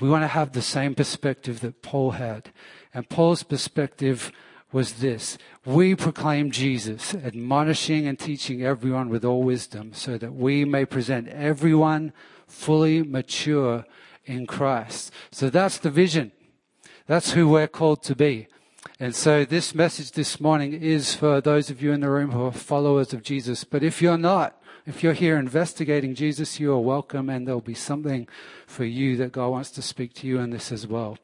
we 0.00 0.08
want 0.08 0.24
to 0.24 0.28
have 0.28 0.54
the 0.54 0.60
same 0.60 0.96
perspective 0.96 1.60
that 1.60 1.80
Paul 1.80 2.12
had. 2.12 2.50
And 2.92 3.08
Paul's 3.08 3.44
perspective 3.44 4.32
was 4.72 4.94
this. 4.94 5.38
We 5.64 5.94
proclaim 5.94 6.50
Jesus, 6.50 7.14
admonishing 7.14 8.08
and 8.08 8.18
teaching 8.18 8.64
everyone 8.64 9.08
with 9.08 9.24
all 9.24 9.44
wisdom 9.44 9.92
so 9.94 10.18
that 10.18 10.34
we 10.34 10.64
may 10.64 10.84
present 10.84 11.28
everyone 11.28 12.12
fully 12.50 13.02
mature 13.02 13.84
in 14.24 14.46
Christ. 14.46 15.12
So 15.30 15.50
that's 15.50 15.78
the 15.78 15.90
vision. 15.90 16.32
That's 17.06 17.32
who 17.32 17.48
we're 17.48 17.68
called 17.68 18.02
to 18.04 18.14
be. 18.14 18.46
And 18.98 19.14
so 19.14 19.44
this 19.44 19.74
message 19.74 20.12
this 20.12 20.40
morning 20.40 20.72
is 20.72 21.14
for 21.14 21.40
those 21.40 21.70
of 21.70 21.82
you 21.82 21.92
in 21.92 22.00
the 22.00 22.10
room 22.10 22.32
who 22.32 22.44
are 22.44 22.52
followers 22.52 23.12
of 23.12 23.22
Jesus. 23.22 23.64
But 23.64 23.82
if 23.82 24.00
you're 24.00 24.18
not, 24.18 24.60
if 24.86 25.02
you're 25.02 25.12
here 25.12 25.36
investigating 25.36 26.14
Jesus, 26.14 26.60
you 26.60 26.72
are 26.72 26.78
welcome 26.78 27.28
and 27.28 27.46
there'll 27.46 27.60
be 27.60 27.74
something 27.74 28.28
for 28.66 28.84
you 28.84 29.16
that 29.16 29.32
God 29.32 29.48
wants 29.48 29.70
to 29.72 29.82
speak 29.82 30.14
to 30.14 30.26
you 30.26 30.38
in 30.38 30.50
this 30.50 30.70
as 30.70 30.86
well. 30.86 31.18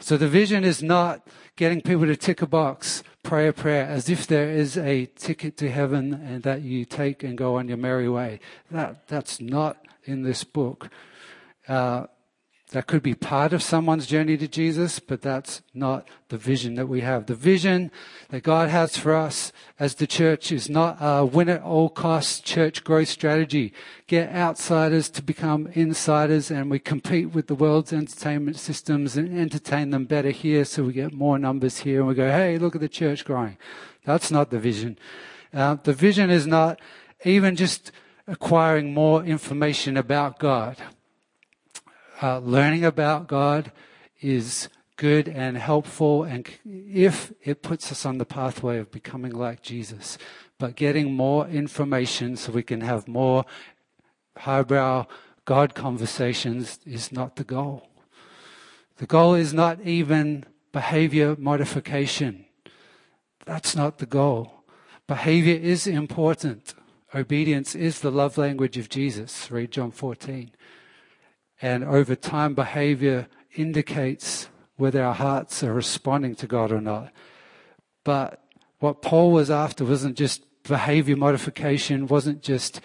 So 0.00 0.16
the 0.16 0.28
vision 0.28 0.64
is 0.64 0.82
not 0.82 1.26
getting 1.56 1.80
people 1.80 2.06
to 2.06 2.16
tick 2.16 2.40
a 2.40 2.46
box, 2.46 3.02
pray 3.24 3.48
a 3.48 3.52
prayer, 3.52 3.84
as 3.84 4.08
if 4.08 4.26
there 4.26 4.48
is 4.48 4.76
a 4.76 5.06
ticket 5.06 5.56
to 5.56 5.70
heaven 5.70 6.14
and 6.14 6.44
that 6.44 6.62
you 6.62 6.84
take 6.84 7.24
and 7.24 7.36
go 7.36 7.56
on 7.56 7.66
your 7.66 7.78
merry 7.78 8.08
way. 8.08 8.38
That, 8.70 9.08
that's 9.08 9.40
not 9.40 9.76
in 10.08 10.22
this 10.22 10.44
book. 10.44 10.90
Uh, 11.68 12.06
that 12.70 12.86
could 12.86 13.02
be 13.02 13.14
part 13.14 13.54
of 13.54 13.62
someone's 13.62 14.06
journey 14.06 14.36
to 14.36 14.46
Jesus, 14.46 14.98
but 14.98 15.22
that's 15.22 15.62
not 15.72 16.06
the 16.28 16.36
vision 16.36 16.74
that 16.74 16.86
we 16.86 17.00
have. 17.00 17.24
The 17.24 17.34
vision 17.34 17.90
that 18.28 18.42
God 18.42 18.68
has 18.68 18.98
for 18.98 19.14
us 19.14 19.52
as 19.80 19.94
the 19.94 20.06
church 20.06 20.52
is 20.52 20.68
not 20.68 20.98
a 21.00 21.24
win 21.24 21.48
at 21.48 21.62
all 21.62 21.88
costs 21.88 22.40
church 22.40 22.84
growth 22.84 23.08
strategy. 23.08 23.72
Get 24.06 24.30
outsiders 24.34 25.08
to 25.10 25.22
become 25.22 25.68
insiders 25.72 26.50
and 26.50 26.70
we 26.70 26.78
compete 26.78 27.32
with 27.32 27.46
the 27.46 27.54
world's 27.54 27.92
entertainment 27.92 28.58
systems 28.58 29.16
and 29.16 29.38
entertain 29.38 29.88
them 29.88 30.04
better 30.04 30.30
here 30.30 30.66
so 30.66 30.84
we 30.84 30.92
get 30.92 31.14
more 31.14 31.38
numbers 31.38 31.78
here 31.78 32.00
and 32.00 32.08
we 32.08 32.14
go, 32.14 32.30
hey, 32.30 32.58
look 32.58 32.74
at 32.74 32.82
the 32.82 32.88
church 32.88 33.24
growing. 33.24 33.56
That's 34.04 34.30
not 34.30 34.50
the 34.50 34.58
vision. 34.58 34.98
Uh, 35.54 35.78
the 35.82 35.94
vision 35.94 36.28
is 36.28 36.46
not 36.46 36.80
even 37.24 37.56
just 37.56 37.92
acquiring 38.28 38.94
more 38.94 39.24
information 39.24 39.96
about 39.96 40.38
God 40.38 40.76
uh, 42.20 42.38
learning 42.38 42.84
about 42.84 43.28
God 43.28 43.72
is 44.20 44.68
good 44.96 45.28
and 45.28 45.56
helpful, 45.56 46.24
and 46.24 46.48
if 46.64 47.32
it 47.42 47.62
puts 47.62 47.92
us 47.92 48.04
on 48.04 48.18
the 48.18 48.24
pathway 48.24 48.78
of 48.78 48.90
becoming 48.90 49.32
like 49.32 49.62
Jesus, 49.62 50.18
but 50.58 50.74
getting 50.74 51.14
more 51.14 51.46
information 51.46 52.36
so 52.36 52.50
we 52.50 52.64
can 52.64 52.80
have 52.80 53.06
more 53.06 53.44
highbrow 54.38 55.06
God 55.44 55.74
conversations 55.74 56.80
is 56.84 57.12
not 57.12 57.36
the 57.36 57.44
goal. 57.44 57.88
The 58.96 59.06
goal 59.06 59.34
is 59.34 59.54
not 59.54 59.80
even 59.82 60.44
behavior 60.72 61.36
modification. 61.38 62.44
That's 63.46 63.76
not 63.76 63.98
the 63.98 64.06
goal. 64.06 64.64
Behavior 65.06 65.54
is 65.54 65.86
important. 65.86 66.74
Obedience 67.14 67.74
is 67.74 68.00
the 68.00 68.10
love 68.10 68.36
language 68.36 68.76
of 68.76 68.88
Jesus. 68.88 69.50
Read 69.50 69.70
John 69.70 69.90
14. 69.90 70.50
And 71.62 71.82
over 71.82 72.14
time, 72.14 72.54
behavior 72.54 73.28
indicates 73.56 74.48
whether 74.76 75.02
our 75.02 75.14
hearts 75.14 75.62
are 75.62 75.72
responding 75.72 76.34
to 76.36 76.46
God 76.46 76.70
or 76.70 76.80
not. 76.80 77.12
But 78.04 78.44
what 78.78 79.02
Paul 79.02 79.32
was 79.32 79.50
after 79.50 79.84
wasn't 79.84 80.16
just 80.16 80.44
behavior 80.62 81.16
modification, 81.16 82.06
wasn't 82.06 82.42
just 82.42 82.80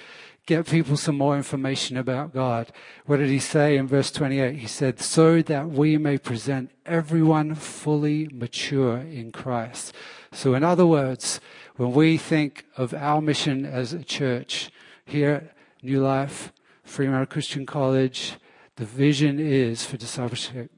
get 0.45 0.67
people 0.67 0.97
some 0.97 1.17
more 1.17 1.37
information 1.37 1.97
about 1.97 2.33
God. 2.33 2.71
What 3.05 3.17
did 3.17 3.29
he 3.29 3.39
say 3.39 3.77
in 3.77 3.87
verse 3.87 4.11
28? 4.11 4.55
He 4.55 4.67
said, 4.67 4.99
so 4.99 5.41
that 5.41 5.69
we 5.69 5.97
may 5.97 6.17
present 6.17 6.71
everyone 6.85 7.55
fully 7.55 8.29
mature 8.31 8.97
in 8.97 9.31
Christ. 9.31 9.93
So 10.31 10.53
in 10.53 10.63
other 10.63 10.85
words, 10.85 11.39
when 11.75 11.91
we 11.91 12.17
think 12.17 12.65
of 12.77 12.93
our 12.93 13.21
mission 13.21 13.65
as 13.65 13.93
a 13.93 14.03
church 14.03 14.71
here 15.05 15.51
New 15.81 16.01
Life, 16.01 16.53
Fremantle 16.83 17.25
Christian 17.25 17.65
College, 17.65 18.35
the 18.75 18.85
vision 18.85 19.39
is 19.39 19.85
for 19.85 19.97
discipleship 19.97 20.71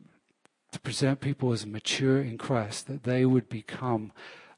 to 0.72 0.80
present 0.80 1.22
people 1.22 1.54
as 1.54 1.66
mature 1.66 2.20
in 2.20 2.38
Christ, 2.38 2.88
that 2.88 3.04
they 3.04 3.26
would 3.26 3.48
become 3.50 4.12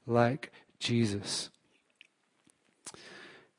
like 0.06 0.51
Jesus. 0.79 1.50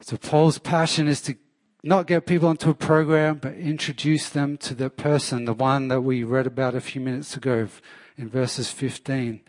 So 0.01 0.17
Paul's 0.17 0.59
passion 0.59 1.09
is 1.09 1.21
to 1.23 1.37
not 1.83 2.07
get 2.07 2.27
people 2.27 2.51
into 2.51 2.71
a 2.71 2.75
program, 2.75 3.39
but 3.39 3.55
introduce 3.55 4.29
them 4.31 4.57
to 4.59 4.75
the 4.75 4.91
person, 4.91 5.45
the 5.45 5.55
one 5.55 5.89
that 5.89 6.01
we 6.01 6.25
read 6.25 6.47
about 6.47 6.75
a 6.75 6.81
few 6.81 7.01
minutes 7.01 7.37
ago 7.37 7.69
in 8.17 8.29
verses 8.29 8.71
15. 8.71 9.41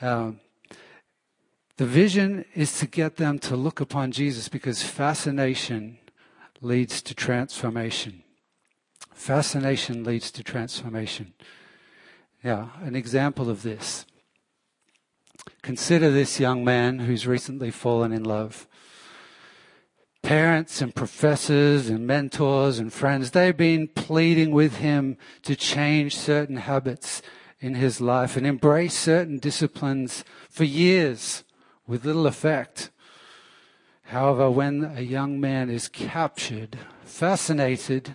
Um, 0.00 0.40
the 1.80 1.86
vision 1.86 2.44
is 2.54 2.78
to 2.78 2.86
get 2.86 3.16
them 3.16 3.38
to 3.38 3.56
look 3.56 3.80
upon 3.80 4.12
Jesus 4.12 4.50
because 4.50 4.82
fascination 4.82 5.96
leads 6.60 7.00
to 7.00 7.14
transformation. 7.14 8.22
Fascination 9.14 10.04
leads 10.04 10.30
to 10.32 10.44
transformation. 10.44 11.32
Yeah, 12.44 12.68
an 12.82 12.94
example 12.94 13.48
of 13.48 13.62
this. 13.62 14.04
Consider 15.62 16.10
this 16.10 16.38
young 16.38 16.66
man 16.66 16.98
who's 16.98 17.26
recently 17.26 17.70
fallen 17.70 18.12
in 18.12 18.24
love. 18.24 18.68
Parents 20.22 20.82
and 20.82 20.94
professors 20.94 21.88
and 21.88 22.06
mentors 22.06 22.78
and 22.78 22.92
friends, 22.92 23.30
they've 23.30 23.56
been 23.56 23.88
pleading 23.88 24.50
with 24.50 24.76
him 24.76 25.16
to 25.44 25.56
change 25.56 26.14
certain 26.14 26.58
habits 26.58 27.22
in 27.58 27.76
his 27.76 28.02
life 28.02 28.36
and 28.36 28.46
embrace 28.46 28.92
certain 28.94 29.38
disciplines 29.38 30.24
for 30.50 30.64
years 30.64 31.42
with 31.90 32.04
little 32.04 32.28
effect. 32.28 32.90
However, 34.04 34.48
when 34.48 34.84
a 34.96 35.00
young 35.00 35.40
man 35.40 35.68
is 35.68 35.88
captured, 35.88 36.78
fascinated, 37.04 38.14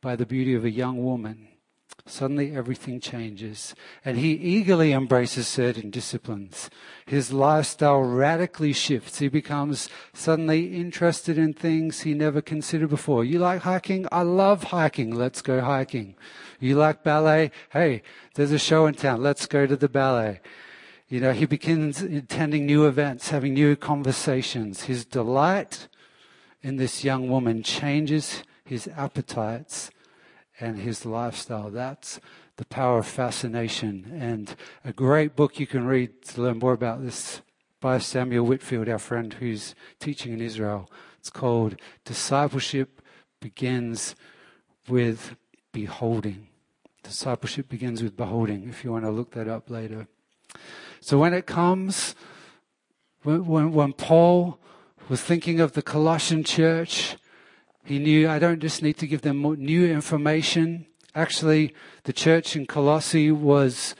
by 0.00 0.14
the 0.14 0.24
beauty 0.24 0.54
of 0.54 0.64
a 0.64 0.70
young 0.70 1.02
woman, 1.02 1.48
suddenly 2.06 2.54
everything 2.54 3.00
changes 3.00 3.74
and 4.04 4.16
he 4.16 4.34
eagerly 4.34 4.92
embraces 4.92 5.48
certain 5.48 5.90
disciplines. 5.90 6.70
His 7.04 7.32
lifestyle 7.32 8.00
radically 8.00 8.72
shifts. 8.72 9.18
He 9.18 9.26
becomes 9.26 9.88
suddenly 10.14 10.76
interested 10.76 11.36
in 11.36 11.52
things 11.52 12.02
he 12.02 12.14
never 12.14 12.40
considered 12.40 12.90
before. 12.90 13.24
You 13.24 13.40
like 13.40 13.62
hiking? 13.62 14.06
I 14.12 14.22
love 14.22 14.64
hiking. 14.64 15.12
Let's 15.12 15.42
go 15.42 15.60
hiking. 15.60 16.14
You 16.60 16.76
like 16.76 17.02
ballet? 17.02 17.50
Hey, 17.70 18.02
there's 18.36 18.52
a 18.52 18.58
show 18.60 18.86
in 18.86 18.94
town. 18.94 19.20
Let's 19.20 19.46
go 19.46 19.66
to 19.66 19.74
the 19.74 19.88
ballet. 19.88 20.40
You 21.08 21.20
know, 21.20 21.32
he 21.32 21.46
begins 21.46 22.02
attending 22.02 22.66
new 22.66 22.84
events, 22.86 23.28
having 23.28 23.54
new 23.54 23.76
conversations. 23.76 24.84
His 24.84 25.04
delight 25.04 25.86
in 26.62 26.76
this 26.76 27.04
young 27.04 27.28
woman 27.28 27.62
changes 27.62 28.42
his 28.64 28.88
appetites 28.88 29.90
and 30.58 30.80
his 30.80 31.06
lifestyle. 31.06 31.70
That's 31.70 32.18
the 32.56 32.64
power 32.64 32.98
of 32.98 33.06
fascination. 33.06 34.18
And 34.18 34.56
a 34.84 34.92
great 34.92 35.36
book 35.36 35.60
you 35.60 35.66
can 35.68 35.86
read 35.86 36.22
to 36.24 36.42
learn 36.42 36.58
more 36.58 36.72
about 36.72 37.04
this 37.04 37.40
by 37.80 37.98
Samuel 37.98 38.46
Whitfield, 38.46 38.88
our 38.88 38.98
friend 38.98 39.32
who's 39.34 39.76
teaching 40.00 40.32
in 40.32 40.40
Israel. 40.40 40.90
It's 41.20 41.30
called 41.30 41.76
Discipleship 42.04 43.00
Begins 43.40 44.16
with 44.88 45.36
Beholding. 45.70 46.48
Discipleship 47.04 47.68
begins 47.68 48.02
with 48.02 48.16
beholding, 48.16 48.68
if 48.68 48.82
you 48.82 48.90
want 48.90 49.04
to 49.04 49.10
look 49.12 49.30
that 49.34 49.46
up 49.46 49.70
later. 49.70 50.08
So 51.06 51.18
when 51.18 51.34
it 51.34 51.46
comes, 51.46 52.16
when, 53.22 53.72
when, 53.72 53.92
Paul 53.92 54.58
was 55.08 55.22
thinking 55.22 55.60
of 55.60 55.74
the 55.74 55.80
Colossian 55.80 56.42
church, 56.42 57.16
he 57.84 58.00
knew 58.00 58.28
I 58.28 58.40
don't 58.40 58.58
just 58.58 58.82
need 58.82 58.98
to 58.98 59.06
give 59.06 59.22
them 59.22 59.40
new 59.40 59.86
information. 59.88 60.86
Actually, 61.14 61.72
the 62.02 62.12
church 62.12 62.56
in 62.56 62.66
Colossae 62.66 63.30
was, 63.30 63.94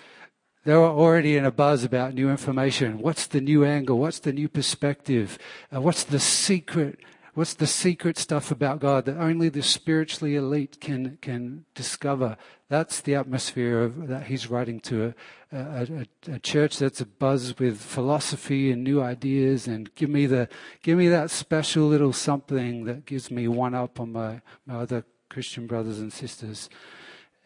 they 0.65 0.75
were 0.75 0.83
already 0.83 1.37
in 1.37 1.45
a 1.45 1.53
buzz 1.53 1.85
about 1.85 2.13
new 2.13 2.29
information. 2.29 2.99
What's 2.99 3.29
the 3.29 3.41
new 3.41 3.65
angle? 3.65 4.01
What's 4.01 4.19
the 4.19 4.33
new 4.33 4.49
perspective? 4.49 5.39
Uh, 5.73 5.81
what's 5.81 6.03
the 6.03 6.19
secret 6.19 6.99
what's 7.37 7.55
the 7.55 7.67
secret 7.67 8.19
stuff 8.19 8.51
about 8.51 8.81
God 8.81 9.05
that 9.05 9.19
only 9.19 9.49
the 9.49 9.63
spiritually 9.63 10.35
elite 10.35 10.81
can 10.81 11.19
can 11.21 11.67
discover? 11.75 12.37
That's 12.69 13.01
the 13.01 13.15
atmosphere 13.15 13.83
of, 13.83 14.09
that 14.09 14.25
he's 14.25 14.51
writing 14.51 14.81
to 14.81 15.15
a, 15.53 15.57
a, 15.57 15.83
a, 16.31 16.33
a 16.33 16.39
church 16.41 16.79
that's 16.79 17.01
abuzz 17.01 17.59
with 17.61 17.79
philosophy 17.79 18.73
and 18.73 18.83
new 18.83 19.01
ideas, 19.01 19.69
and 19.69 19.95
give 19.95 20.11
me 20.11 20.27
the 20.27 20.49
give 20.83 20.99
me 20.99 21.09
that 21.09 21.31
special 21.31 21.87
little 21.87 22.13
something 22.13 22.85
that 22.87 23.05
gives 23.05 23.31
me 23.31 23.47
one 23.47 23.75
up 23.75 24.01
on 24.01 24.13
my, 24.13 24.41
my 24.67 24.77
other 24.77 25.05
Christian 25.29 25.67
brothers 25.67 26.01
and 26.01 26.13
sisters. 26.13 26.69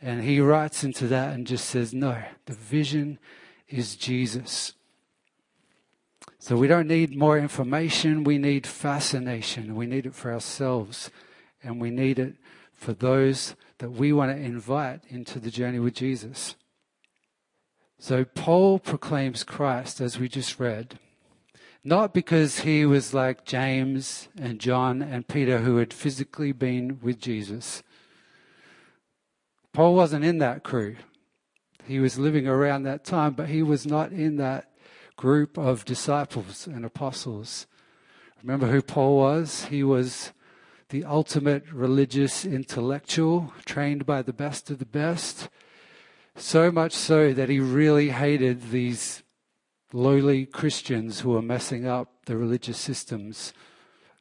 And 0.01 0.23
he 0.23 0.41
writes 0.41 0.83
into 0.83 1.07
that 1.09 1.35
and 1.35 1.47
just 1.47 1.67
says, 1.67 1.93
no, 1.93 2.23
the 2.47 2.55
vision 2.55 3.19
is 3.69 3.97
Jesus. 3.97 4.73
So 6.43 6.57
we 6.57 6.69
don't 6.69 6.89
need 6.89 7.15
more 7.15 7.39
information. 7.39 8.25
We 8.25 8.39
need 8.39 8.67
fascination. 8.67 9.77
We 9.77 9.87
need 9.87 10.07
it 10.07 10.15
for 10.15 10.33
ourselves. 10.33 11.11
And 11.63 11.79
we 11.79 11.91
need 11.91 12.19
it 12.19 12.37
for 12.73 12.95
those 12.95 13.55
that 13.77 13.91
we 13.91 14.11
want 14.11 14.35
to 14.35 14.43
invite 14.43 15.03
into 15.11 15.39
the 15.39 15.51
journey 15.51 15.79
with 15.79 15.95
Jesus. 15.95 16.57
So 17.99 18.25
Paul 18.25 18.79
proclaims 18.79 19.45
Christ, 19.45 20.01
as 20.01 20.19
we 20.19 20.31
just 20.31 20.59
read, 20.59 20.99
not 21.85 22.15
because 22.15 22.61
he 22.61 22.87
was 22.87 23.13
like 23.13 23.45
James 23.45 24.29
and 24.41 24.59
John 24.59 25.03
and 25.03 25.29
Peter 25.29 25.59
who 25.59 25.77
had 25.77 25.93
physically 25.93 26.53
been 26.53 27.01
with 27.03 27.21
Jesus. 27.21 27.83
Paul 29.75 29.95
wasn't 29.95 30.25
in 30.25 30.39
that 30.39 30.65
crew. 30.65 30.97
He 31.85 31.99
was 31.99 32.19
living 32.19 32.49
around 32.49 32.85
that 32.85 33.05
time, 33.05 33.35
but 33.35 33.51
he 33.51 33.63
was 33.63 33.87
not 33.87 34.11
in 34.11 34.37
that 34.37 34.70
group 35.21 35.59
of 35.59 35.85
disciples 35.85 36.67
and 36.67 36.83
apostles. 36.83 37.67
Remember 38.43 38.69
who 38.69 38.81
Paul 38.81 39.19
was? 39.19 39.67
He 39.67 39.85
was 39.85 40.33
the 40.89 41.05
ultimate 41.05 41.71
religious 41.71 42.47
intellectual, 42.47 43.53
trained 43.67 44.07
by 44.07 44.23
the 44.23 44.33
best 44.33 44.71
of 44.71 44.79
the 44.79 44.87
best. 44.87 45.51
So 46.37 46.73
much 46.73 46.95
so 46.95 47.35
that 47.35 47.51
he 47.51 47.61
really 47.61 48.09
hated 48.09 48.71
these 48.71 49.23
lowly 49.93 50.47
Christians 50.47 51.21
who 51.21 51.33
were 51.33 51.43
messing 51.43 51.87
up 51.87 52.25
the 52.25 52.39
religious 52.39 52.79
systems 52.79 53.53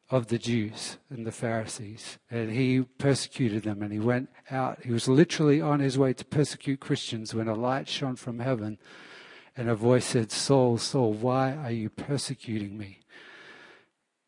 of 0.09 0.27
the 0.27 0.37
Jews 0.37 0.97
and 1.09 1.25
the 1.25 1.31
Pharisees. 1.31 2.19
And 2.29 2.51
he 2.51 2.81
persecuted 2.81 3.63
them 3.63 3.81
and 3.81 3.93
he 3.93 3.99
went 3.99 4.27
out. 4.51 4.83
He 4.83 4.91
was 4.91 5.07
literally 5.07 5.61
on 5.61 5.79
his 5.79 5.97
way 5.97 6.11
to 6.11 6.25
persecute 6.25 6.81
Christians 6.81 7.33
when 7.33 7.47
a 7.47 7.55
light 7.55 7.87
shone 7.87 8.17
from 8.17 8.39
heaven 8.39 8.79
and 9.59 9.69
a 9.69 9.75
voice 9.75 10.05
said, 10.05 10.31
Saul, 10.31 10.77
Saul, 10.77 11.11
why 11.11 11.53
are 11.53 11.71
you 11.71 11.89
persecuting 11.89 12.77
me? 12.77 12.99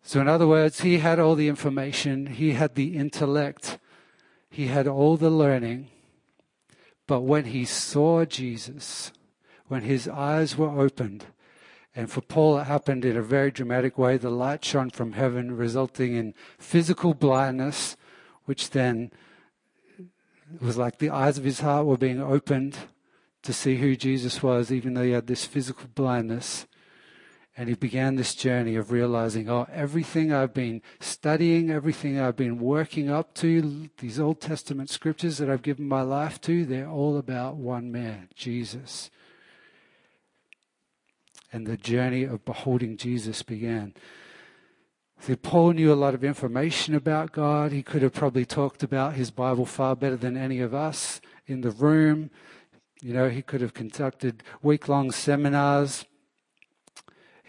So, 0.04 0.20
in 0.20 0.28
other 0.28 0.46
words, 0.46 0.82
he 0.82 0.98
had 0.98 1.20
all 1.20 1.36
the 1.36 1.48
information, 1.48 2.26
he 2.26 2.52
had 2.52 2.76
the 2.76 2.98
intellect, 2.98 3.80
he 4.50 4.68
had 4.68 4.90
all 4.90 5.16
the 5.16 5.30
learning. 5.30 5.88
But 7.08 7.22
when 7.22 7.46
he 7.46 7.64
saw 7.64 8.26
Jesus, 8.26 9.14
when 9.70 9.84
his 9.84 10.06
eyes 10.06 10.58
were 10.58 10.82
opened, 10.82 11.24
and 11.96 12.12
for 12.12 12.20
Paul, 12.20 12.58
it 12.58 12.66
happened 12.66 13.06
in 13.06 13.16
a 13.16 13.22
very 13.22 13.52
dramatic 13.52 13.98
way. 13.98 14.18
The 14.18 14.30
light 14.30 14.66
shone 14.66 14.90
from 14.90 15.14
heaven, 15.14 15.56
resulting 15.56 16.14
in 16.14 16.34
physical 16.60 17.14
blindness, 17.14 17.96
which 18.44 18.72
then 18.72 19.12
was 20.60 20.76
like 20.76 20.98
the 20.98 21.10
eyes 21.10 21.38
of 21.38 21.46
his 21.46 21.62
heart 21.62 21.86
were 21.86 21.96
being 21.96 22.22
opened 22.22 22.80
to 23.44 23.54
see 23.54 23.78
who 23.78 23.96
Jesus 23.96 24.44
was, 24.44 24.72
even 24.72 24.94
though 24.94 25.04
he 25.04 25.12
had 25.12 25.28
this 25.28 25.46
physical 25.46 25.88
blindness. 25.94 26.68
And 27.58 27.68
he 27.68 27.76
began 27.76 28.16
this 28.16 28.34
journey 28.34 28.76
of 28.76 28.92
realizing, 28.92 29.50
oh, 29.50 29.68
everything 29.72 30.32
I've 30.32 30.54
been 30.54 30.82
studying, 31.00 31.70
everything 31.70 32.20
I've 32.20 32.38
been 32.38 32.60
working 32.60 33.10
up 33.10 33.34
to, 33.36 33.90
these 33.98 34.20
Old 34.20 34.40
Testament 34.40 34.90
scriptures 34.90 35.38
that 35.38 35.50
I've 35.50 35.62
given 35.62 35.88
my 35.88 36.02
life 36.02 36.40
to, 36.42 36.66
they're 36.66 36.88
all 36.88 37.18
about 37.18 37.58
one 37.58 37.92
man, 37.92 38.30
Jesus. 38.36 39.12
And 41.52 41.68
the 41.68 41.78
journey 41.78 42.24
of 42.24 42.46
beholding 42.46 42.96
Jesus 42.96 43.44
began. 43.44 43.94
See, 45.20 45.36
Paul 45.36 45.74
knew 45.74 45.92
a 45.92 45.94
lot 45.94 46.16
of 46.16 46.24
information 46.24 46.96
about 46.96 47.32
God. 47.32 47.72
He 47.72 47.84
could 47.84 48.02
have 48.02 48.14
probably 48.14 48.46
talked 48.46 48.82
about 48.82 49.14
his 49.14 49.30
Bible 49.30 49.66
far 49.66 49.96
better 49.96 50.16
than 50.16 50.36
any 50.36 50.62
of 50.62 50.74
us 50.74 51.22
in 51.46 51.62
the 51.62 51.70
room. 51.70 52.32
You 53.02 53.14
know, 53.14 53.30
he 53.30 53.42
could 53.42 53.62
have 53.62 53.74
conducted 53.74 54.44
week 54.62 54.88
long 54.88 55.12
seminars, 55.12 56.06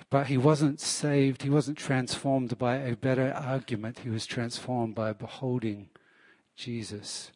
but 0.09 0.29
he 0.29 0.39
wasn't 0.39 0.81
saved. 0.81 1.43
He 1.43 1.51
wasn't 1.51 1.77
transformed 1.77 2.57
by 2.57 2.77
a 2.77 2.97
better 2.97 3.33
argument. 3.33 4.01
He 4.01 4.09
was 4.09 4.25
transformed 4.25 4.95
by 4.95 5.13
beholding 5.13 5.91
Jesus. 6.57 7.33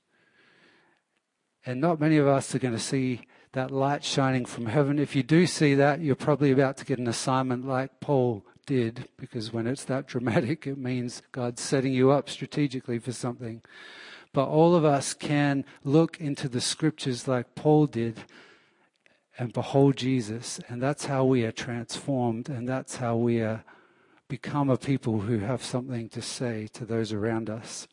And 1.66 1.80
not 1.80 2.00
many 2.00 2.16
of 2.16 2.26
us 2.26 2.54
are 2.54 2.58
going 2.58 2.74
to 2.74 2.80
see 2.80 3.26
that 3.52 3.70
light 3.70 4.02
shining 4.02 4.46
from 4.46 4.66
heaven. 4.66 4.98
If 4.98 5.14
you 5.14 5.22
do 5.22 5.46
see 5.46 5.74
that, 5.74 6.00
you're 6.00 6.14
probably 6.14 6.52
about 6.52 6.76
to 6.78 6.84
get 6.84 6.98
an 6.98 7.08
assignment 7.08 7.66
like 7.66 8.00
Paul 8.00 8.44
did, 8.66 9.08
because 9.16 9.52
when 9.52 9.66
it's 9.66 9.84
that 9.84 10.06
dramatic, 10.06 10.66
it 10.66 10.78
means 10.78 11.22
God's 11.32 11.62
setting 11.62 11.92
you 11.92 12.10
up 12.10 12.28
strategically 12.30 12.98
for 12.98 13.12
something. 13.12 13.62
But 14.36 14.48
all 14.48 14.74
of 14.74 14.84
us 14.84 15.14
can 15.14 15.64
look 15.82 16.20
into 16.20 16.46
the 16.46 16.60
scriptures 16.60 17.26
like 17.26 17.54
Paul 17.54 17.86
did 17.86 18.24
and 19.38 19.50
behold 19.50 19.96
Jesus. 19.96 20.60
And 20.68 20.82
that's 20.82 21.06
how 21.06 21.24
we 21.24 21.42
are 21.46 21.52
transformed. 21.52 22.50
And 22.50 22.68
that's 22.68 22.96
how 22.96 23.16
we 23.16 23.40
are 23.40 23.64
become 24.28 24.68
a 24.68 24.76
people 24.76 25.20
who 25.20 25.38
have 25.38 25.64
something 25.64 26.10
to 26.10 26.20
say 26.20 26.68
to 26.74 26.84
those 26.84 27.14
around 27.14 27.48
us. 27.48 27.88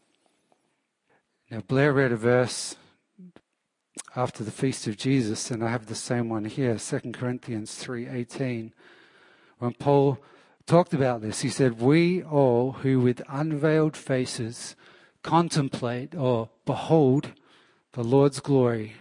Now, 1.49 1.61
Blair 1.61 1.93
read 1.93 2.11
a 2.11 2.17
verse 2.17 2.75
after 4.13 4.43
the 4.43 4.51
feast 4.51 4.85
of 4.85 4.97
Jesus, 4.97 5.49
and 5.49 5.63
I 5.63 5.69
have 5.69 5.85
the 5.85 5.95
same 5.95 6.27
one 6.27 6.43
here, 6.43 6.77
2 6.77 7.13
Corinthians 7.13 7.73
3:18. 7.75 8.73
When 9.59 9.75
Paul 9.75 10.17
talked 10.65 10.93
about 10.93 11.21
this, 11.21 11.39
he 11.39 11.49
said, 11.49 11.79
"We 11.79 12.21
all 12.21 12.73
who 12.83 12.99
with 12.99 13.21
unveiled 13.29 13.95
faces 13.95 14.75
contemplate 15.23 16.13
or 16.15 16.49
behold 16.65 17.31
the 17.93 18.03
Lord's 18.03 18.39
glory 18.39 18.93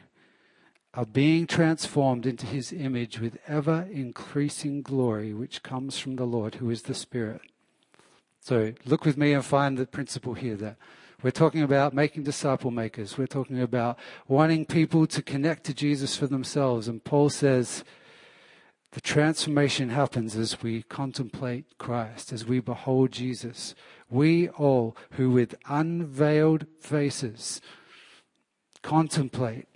are 0.94 1.06
being 1.06 1.46
transformed 1.46 2.26
into 2.26 2.46
his 2.46 2.72
image 2.72 3.18
with 3.18 3.38
ever 3.48 3.88
increasing 3.90 4.82
glory, 4.82 5.32
which 5.32 5.62
comes 5.62 5.98
from 5.98 6.16
the 6.16 6.26
Lord, 6.26 6.56
who 6.56 6.68
is 6.70 6.82
the 6.82 6.94
Spirit. 6.94 7.40
So 8.40 8.74
look 8.84 9.04
with 9.04 9.16
me 9.16 9.32
and 9.32 9.44
find 9.44 9.78
the 9.78 9.86
principle 9.86 10.34
here 10.34 10.56
that 10.56 10.76
we're 11.22 11.30
talking 11.30 11.62
about 11.62 11.94
making 11.94 12.24
disciple 12.24 12.72
makers. 12.72 13.16
We're 13.16 13.28
talking 13.28 13.62
about 13.62 13.98
wanting 14.26 14.66
people 14.66 15.06
to 15.06 15.22
connect 15.22 15.64
to 15.64 15.74
Jesus 15.74 16.16
for 16.16 16.26
themselves. 16.26 16.88
And 16.88 17.02
Paul 17.02 17.30
says, 17.30 17.84
the 18.92 19.00
transformation 19.00 19.88
happens 19.88 20.36
as 20.36 20.62
we 20.62 20.82
contemplate 20.82 21.78
Christ, 21.78 22.32
as 22.32 22.46
we 22.46 22.60
behold 22.60 23.12
Jesus. 23.12 23.74
We 24.10 24.48
all 24.50 24.96
who 25.12 25.30
with 25.30 25.54
unveiled 25.66 26.66
faces 26.78 27.60
contemplate 28.82 29.66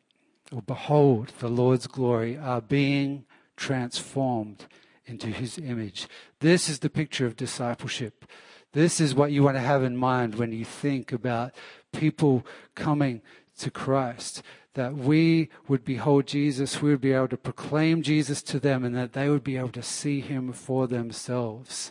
or 0.52 0.60
behold 0.62 1.32
the 1.38 1.48
Lord's 1.48 1.86
glory 1.86 2.36
are 2.36 2.60
being 2.60 3.24
transformed 3.56 4.66
into 5.06 5.28
his 5.28 5.58
image. 5.58 6.08
This 6.40 6.68
is 6.68 6.80
the 6.80 6.90
picture 6.90 7.26
of 7.26 7.36
discipleship. 7.36 8.26
This 8.72 9.00
is 9.00 9.14
what 9.14 9.32
you 9.32 9.42
want 9.42 9.56
to 9.56 9.62
have 9.62 9.82
in 9.82 9.96
mind 9.96 10.34
when 10.34 10.52
you 10.52 10.64
think 10.64 11.12
about 11.12 11.54
people 11.92 12.44
coming 12.74 13.22
to 13.58 13.70
Christ 13.70 14.42
that 14.76 14.94
we 14.94 15.48
would 15.68 15.84
behold 15.84 16.26
Jesus, 16.26 16.80
we 16.80 16.90
would 16.90 17.00
be 17.00 17.12
able 17.12 17.28
to 17.28 17.36
proclaim 17.36 18.02
Jesus 18.02 18.42
to 18.44 18.60
them, 18.60 18.84
and 18.84 18.94
that 18.94 19.14
they 19.14 19.28
would 19.28 19.42
be 19.42 19.56
able 19.56 19.70
to 19.70 19.82
see 19.82 20.20
him 20.20 20.52
for 20.52 20.86
themselves. 20.86 21.90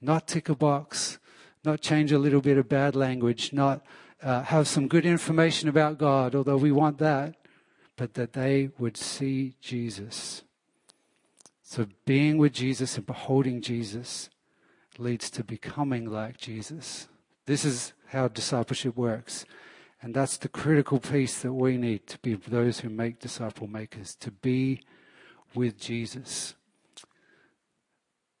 Not 0.00 0.26
tick 0.26 0.48
a 0.48 0.54
box, 0.54 1.18
not 1.62 1.82
change 1.82 2.10
a 2.10 2.18
little 2.18 2.40
bit 2.40 2.56
of 2.56 2.70
bad 2.70 2.96
language, 2.96 3.52
not 3.52 3.84
uh, 4.22 4.42
have 4.44 4.66
some 4.66 4.88
good 4.88 5.04
information 5.04 5.68
about 5.68 5.98
God, 5.98 6.34
although 6.34 6.56
we 6.56 6.72
want 6.72 6.98
that, 6.98 7.36
but 7.96 8.14
that 8.14 8.32
they 8.32 8.70
would 8.78 8.96
see 8.96 9.54
Jesus. 9.60 10.42
So 11.62 11.86
being 12.06 12.38
with 12.38 12.54
Jesus 12.54 12.96
and 12.96 13.06
beholding 13.06 13.60
Jesus 13.60 14.30
leads 14.98 15.30
to 15.30 15.44
becoming 15.44 16.10
like 16.10 16.38
Jesus. 16.38 17.08
This 17.44 17.64
is 17.64 17.92
how 18.08 18.28
discipleship 18.28 18.96
works. 18.96 19.44
And 20.02 20.14
that's 20.14 20.38
the 20.38 20.48
critical 20.48 20.98
piece 20.98 21.42
that 21.42 21.52
we 21.52 21.76
need 21.76 22.06
to 22.06 22.18
be 22.18 22.34
those 22.34 22.80
who 22.80 22.88
make 22.88 23.20
disciple 23.20 23.66
makers, 23.66 24.14
to 24.16 24.30
be 24.30 24.80
with 25.54 25.78
Jesus. 25.78 26.54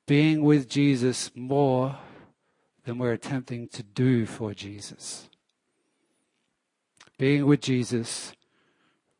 Being 0.06 0.42
with 0.42 0.68
Jesus 0.68 1.30
more 1.34 1.98
than 2.84 2.98
we're 2.98 3.12
attempting 3.12 3.68
to 3.68 3.82
do 3.82 4.24
for 4.26 4.54
Jesus. 4.54 5.28
Being 7.18 7.44
with 7.44 7.60
Jesus 7.60 8.32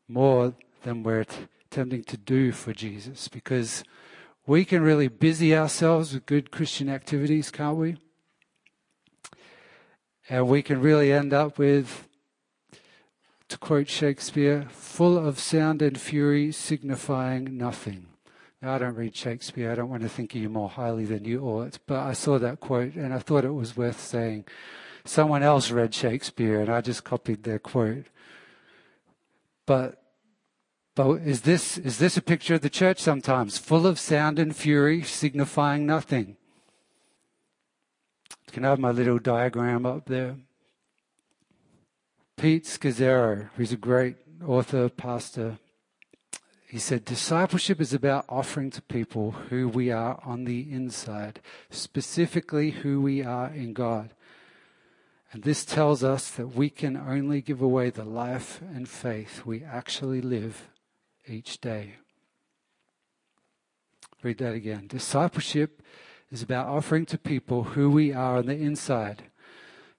more 0.07 0.55
than 0.81 1.03
we're 1.03 1.25
attempting 1.69 2.03
to 2.05 2.17
do 2.17 2.51
for 2.51 2.73
Jesus. 2.73 3.27
Because 3.27 3.83
we 4.47 4.65
can 4.65 4.81
really 4.81 5.07
busy 5.07 5.55
ourselves 5.55 6.13
with 6.13 6.25
good 6.25 6.49
Christian 6.49 6.89
activities, 6.89 7.51
can't 7.51 7.77
we? 7.77 7.97
And 10.27 10.47
we 10.47 10.63
can 10.63 10.81
really 10.81 11.13
end 11.13 11.33
up 11.33 11.59
with, 11.59 12.07
to 13.51 13.57
quote 13.57 13.87
Shakespeare, 13.89 14.67
full 14.69 15.17
of 15.17 15.39
sound 15.39 15.81
and 15.81 15.99
fury, 15.99 16.51
signifying 16.51 17.57
nothing. 17.57 18.07
Now, 18.61 18.75
I 18.75 18.77
don't 18.77 18.95
read 18.95 19.15
Shakespeare. 19.15 19.71
I 19.71 19.75
don't 19.75 19.89
want 19.89 20.03
to 20.03 20.09
think 20.09 20.33
of 20.35 20.41
you 20.41 20.49
more 20.49 20.69
highly 20.69 21.05
than 21.05 21.25
you 21.25 21.41
ought. 21.41 21.79
But 21.87 21.99
I 21.99 22.13
saw 22.13 22.37
that 22.39 22.59
quote 22.59 22.95
and 22.95 23.13
I 23.13 23.19
thought 23.19 23.43
it 23.43 23.53
was 23.53 23.75
worth 23.75 23.99
saying. 23.99 24.45
Someone 25.03 25.41
else 25.41 25.71
read 25.71 25.93
Shakespeare 25.93 26.61
and 26.61 26.69
I 26.69 26.81
just 26.81 27.03
copied 27.03 27.43
their 27.43 27.59
quote. 27.59 28.05
But 29.65 29.97
but 30.93 31.21
is 31.21 31.41
this, 31.41 31.77
is 31.77 31.99
this 31.99 32.17
a 32.17 32.21
picture 32.21 32.55
of 32.55 32.61
the 32.61 32.69
church 32.69 32.99
sometimes? 32.99 33.57
Full 33.57 33.87
of 33.87 33.97
sound 33.97 34.39
and 34.39 34.53
fury, 34.53 35.01
signifying 35.01 35.85
nothing. 35.85 36.35
Can 38.51 38.65
I 38.65 38.69
have 38.69 38.79
my 38.79 38.91
little 38.91 39.17
diagram 39.17 39.85
up 39.85 40.07
there? 40.07 40.35
Pete 42.41 42.63
Scazzero, 42.63 43.49
who's 43.55 43.71
a 43.71 43.77
great 43.77 44.15
author, 44.43 44.89
pastor, 44.89 45.59
he 46.67 46.79
said, 46.79 47.05
Discipleship 47.05 47.79
is 47.79 47.93
about 47.93 48.25
offering 48.27 48.71
to 48.71 48.81
people 48.81 49.29
who 49.29 49.67
we 49.67 49.91
are 49.91 50.19
on 50.25 50.45
the 50.45 50.61
inside, 50.73 51.39
specifically 51.69 52.71
who 52.71 52.99
we 52.99 53.23
are 53.23 53.49
in 53.53 53.73
God. 53.73 54.15
And 55.31 55.43
this 55.43 55.63
tells 55.63 56.03
us 56.03 56.31
that 56.31 56.55
we 56.55 56.71
can 56.71 56.97
only 56.97 57.41
give 57.41 57.61
away 57.61 57.91
the 57.91 58.05
life 58.05 58.59
and 58.73 58.89
faith 58.89 59.45
we 59.45 59.63
actually 59.63 60.19
live 60.19 60.67
each 61.27 61.61
day. 61.61 61.97
Read 64.23 64.39
that 64.39 64.55
again. 64.55 64.87
Discipleship 64.87 65.83
is 66.31 66.41
about 66.41 66.69
offering 66.69 67.05
to 67.05 67.19
people 67.19 67.63
who 67.65 67.91
we 67.91 68.11
are 68.11 68.37
on 68.37 68.47
the 68.47 68.57
inside, 68.57 69.25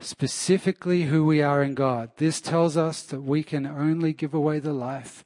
specifically 0.02 1.04
who 1.04 1.24
we 1.24 1.42
are 1.42 1.62
in 1.62 1.74
God. 1.74 2.10
This 2.16 2.40
tells 2.40 2.76
us 2.76 3.02
that 3.02 3.22
we 3.22 3.42
can 3.42 3.66
only 3.66 4.12
give 4.12 4.34
away 4.34 4.58
the 4.58 4.72
life 4.72 5.24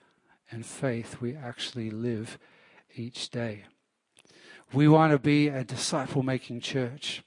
and 0.50 0.64
faith 0.64 1.20
we 1.20 1.34
actually 1.34 1.90
live 1.90 2.38
each 2.94 3.30
day. 3.30 3.64
We 4.72 4.88
want 4.88 5.12
to 5.12 5.18
be 5.18 5.48
a 5.48 5.64
disciple 5.64 6.22
making 6.22 6.60
church. 6.60 7.22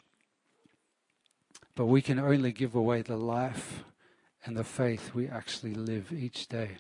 But 1.75 1.85
we 1.85 2.01
can 2.01 2.19
only 2.19 2.51
give 2.51 2.75
away 2.75 3.01
the 3.01 3.15
life 3.15 3.85
and 4.45 4.57
the 4.57 4.63
faith 4.63 5.13
we 5.13 5.27
actually 5.27 5.73
live 5.73 6.11
each 6.11 6.47
day. 6.47 6.71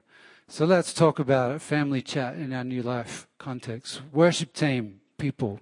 So 0.47 0.65
let's 0.65 0.93
talk 0.93 1.19
about 1.19 1.51
it. 1.51 1.61
Family 1.61 2.01
chat 2.01 2.35
in 2.35 2.51
our 2.51 2.63
new 2.63 2.81
life 2.81 3.27
context. 3.37 4.01
Worship 4.11 4.51
team, 4.51 4.99
people. 5.17 5.61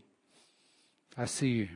I 1.16 1.26
see 1.26 1.50
you. 1.50 1.70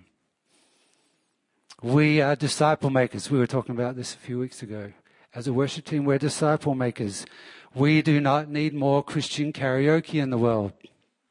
We 1.84 2.22
are 2.22 2.36
disciple 2.36 2.91
makers. 2.91 3.32
We 3.32 3.39
were 3.39 3.48
talking 3.48 3.74
about 3.74 3.96
this 3.96 4.13
a 4.13 4.17
few 4.17 4.38
weeks 4.38 4.62
ago. 4.62 4.94
As 5.34 5.48
a 5.48 5.54
worship 5.54 5.84
team, 5.84 6.06
we're 6.06 6.20
disciple 6.20 6.76
makers. 6.76 7.26
We 7.74 8.04
do 8.04 8.22
not 8.22 8.50
need 8.50 8.76
more 8.76 9.04
Christian 9.04 9.52
karaoke 9.52 10.22
in 10.22 10.30
the 10.30 10.38
world. 10.38 10.74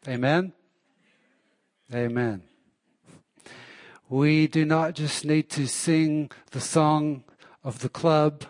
Amen? 0.09 0.53
Amen. 1.95 2.43
We 4.09 4.49
do 4.49 4.65
not 4.65 4.95
just 4.95 5.25
need 5.25 5.51
to 5.51 5.69
sing 5.69 6.33
the 6.51 6.61
song 6.61 7.23
of 7.63 7.79
the 7.79 7.89
club 7.89 8.43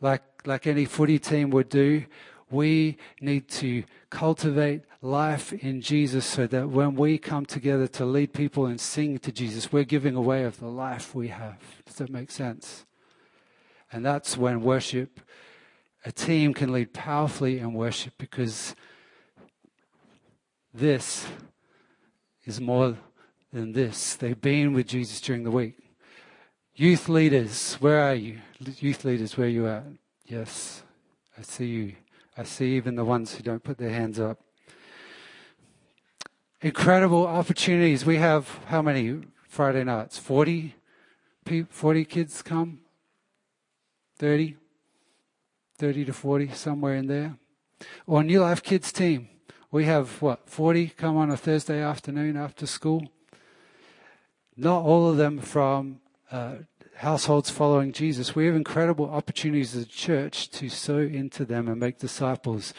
like, 0.00 0.22
like 0.46 0.64
any 0.68 0.84
footy 0.84 1.18
team 1.18 1.50
would 1.50 1.70
do. 1.70 2.04
We 2.52 2.98
need 3.20 3.48
to 3.48 3.82
cultivate 4.14 4.82
life 5.02 5.52
in 5.52 5.80
Jesus 5.80 6.24
so 6.24 6.46
that 6.46 6.70
when 6.70 6.94
we 6.94 7.18
come 7.18 7.44
together 7.44 7.88
to 7.88 8.04
lead 8.04 8.32
people 8.32 8.64
and 8.64 8.80
sing 8.80 9.18
to 9.18 9.32
Jesus, 9.32 9.72
we're 9.72 9.82
giving 9.82 10.14
away 10.14 10.44
of 10.44 10.60
the 10.60 10.68
life 10.68 11.14
we 11.16 11.28
have. 11.28 11.58
Does 11.84 11.96
that 11.96 12.10
make 12.10 12.30
sense? 12.30 12.86
And 13.92 14.06
that's 14.06 14.36
when 14.36 14.62
worship, 14.62 15.20
a 16.04 16.12
team 16.12 16.54
can 16.54 16.72
lead 16.72 16.92
powerfully 16.92 17.58
in 17.58 17.74
worship 17.74 18.14
because 18.16 18.76
this 20.72 21.26
is 22.44 22.60
more 22.60 22.96
than 23.52 23.72
this. 23.72 24.14
They've 24.14 24.40
been 24.40 24.74
with 24.74 24.86
Jesus 24.86 25.20
during 25.20 25.42
the 25.42 25.50
week. 25.50 25.76
Youth 26.76 27.08
leaders, 27.08 27.74
where 27.74 28.00
are 28.00 28.14
you? 28.14 28.38
Youth 28.78 29.04
leaders, 29.04 29.36
where 29.36 29.48
are 29.48 29.50
you 29.50 29.66
at? 29.66 29.84
Yes, 30.26 30.84
I 31.36 31.42
see 31.42 31.66
you. 31.66 32.03
I 32.36 32.42
see 32.44 32.76
even 32.76 32.96
the 32.96 33.04
ones 33.04 33.34
who 33.34 33.42
don't 33.42 33.62
put 33.62 33.78
their 33.78 33.90
hands 33.90 34.18
up. 34.18 34.40
Incredible 36.60 37.26
opportunities. 37.26 38.04
We 38.04 38.16
have 38.16 38.48
how 38.66 38.82
many 38.82 39.20
Friday 39.48 39.84
nights? 39.84 40.18
40? 40.18 40.74
40 41.68 42.04
kids 42.04 42.42
come? 42.42 42.80
30? 44.18 44.56
30 45.78 46.04
to 46.06 46.12
40, 46.12 46.48
somewhere 46.48 46.94
in 46.94 47.06
there. 47.06 47.36
Or 48.06 48.22
New 48.22 48.40
Life 48.40 48.62
Kids 48.62 48.92
team. 48.92 49.28
We 49.70 49.84
have 49.84 50.22
what, 50.22 50.48
40 50.48 50.88
come 50.88 51.16
on 51.16 51.30
a 51.30 51.36
Thursday 51.36 51.82
afternoon 51.82 52.36
after 52.36 52.66
school? 52.66 53.08
not 54.56 54.84
all 54.84 55.10
of 55.10 55.16
them 55.16 55.38
from 55.38 56.00
uh, 56.30 56.54
households 56.96 57.50
following 57.50 57.92
Jesus. 57.92 58.34
We 58.34 58.46
have 58.46 58.54
incredible 58.54 59.10
opportunities 59.10 59.74
as 59.74 59.82
a 59.84 59.88
church 59.88 60.50
to 60.50 60.68
sow 60.68 60.98
into 60.98 61.44
them 61.44 61.68
and 61.68 61.78
make 61.78 61.98
disciples. 61.98 62.74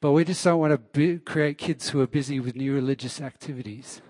But 0.00 0.12
we 0.12 0.24
just 0.24 0.42
don't 0.44 0.58
want 0.58 0.72
to 0.72 0.78
be, 0.78 1.18
create 1.18 1.58
kids 1.58 1.90
who 1.90 2.00
are 2.00 2.06
busy 2.06 2.40
with 2.40 2.56
new 2.56 2.74
religious 2.74 3.20
activities. 3.20 4.00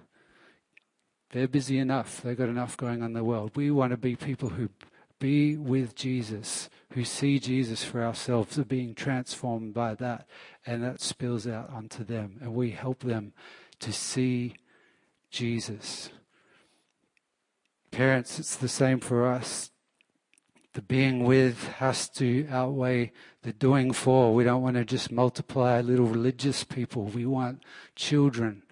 They're 1.31 1.49
busy 1.49 1.79
enough. 1.79 2.23
They've 2.23 2.37
got 2.37 2.49
enough 2.49 2.77
going 2.77 3.03
on 3.03 3.09
in 3.09 3.13
the 3.13 3.25
world. 3.25 3.53
We 3.55 3.71
want 3.71 3.91
to 3.93 3.97
be 3.97 4.17
people 4.17 4.51
who 4.51 4.71
be 5.19 5.57
with 5.57 5.95
Jesus, 5.95 6.71
who 6.93 7.05
see 7.05 7.39
Jesus 7.39 7.85
for 7.85 8.03
ourselves, 8.03 8.59
are 8.59 8.65
being 8.65 8.95
transformed 8.95 9.75
by 9.75 9.95
that, 9.97 10.27
and 10.67 10.83
that 10.83 11.01
spills 11.01 11.47
out 11.47 11.71
onto 11.71 12.03
them. 12.03 12.39
And 12.41 12.55
we 12.55 12.71
help 12.71 13.01
them 13.01 13.33
to 13.81 13.93
see 13.93 14.55
Jesus. 15.31 16.11
Parents, 18.01 18.39
it's 18.39 18.57
the 18.57 18.67
same 18.67 18.99
for 18.99 19.27
us. 19.27 19.73
The 20.73 20.81
being 20.81 21.23
with 21.25 21.69
has 21.69 22.09
to 22.13 22.49
outweigh 22.49 23.13
the 23.43 23.53
doing 23.53 23.93
for. 23.93 24.33
We 24.33 24.43
don't 24.43 24.63
want 24.63 24.77
to 24.77 24.87
just 24.87 25.13
multiply 25.13 25.83
little 25.83 26.07
religious 26.07 26.65
people. 26.65 27.05
We 27.05 27.27
want 27.27 27.63
children 27.95 28.63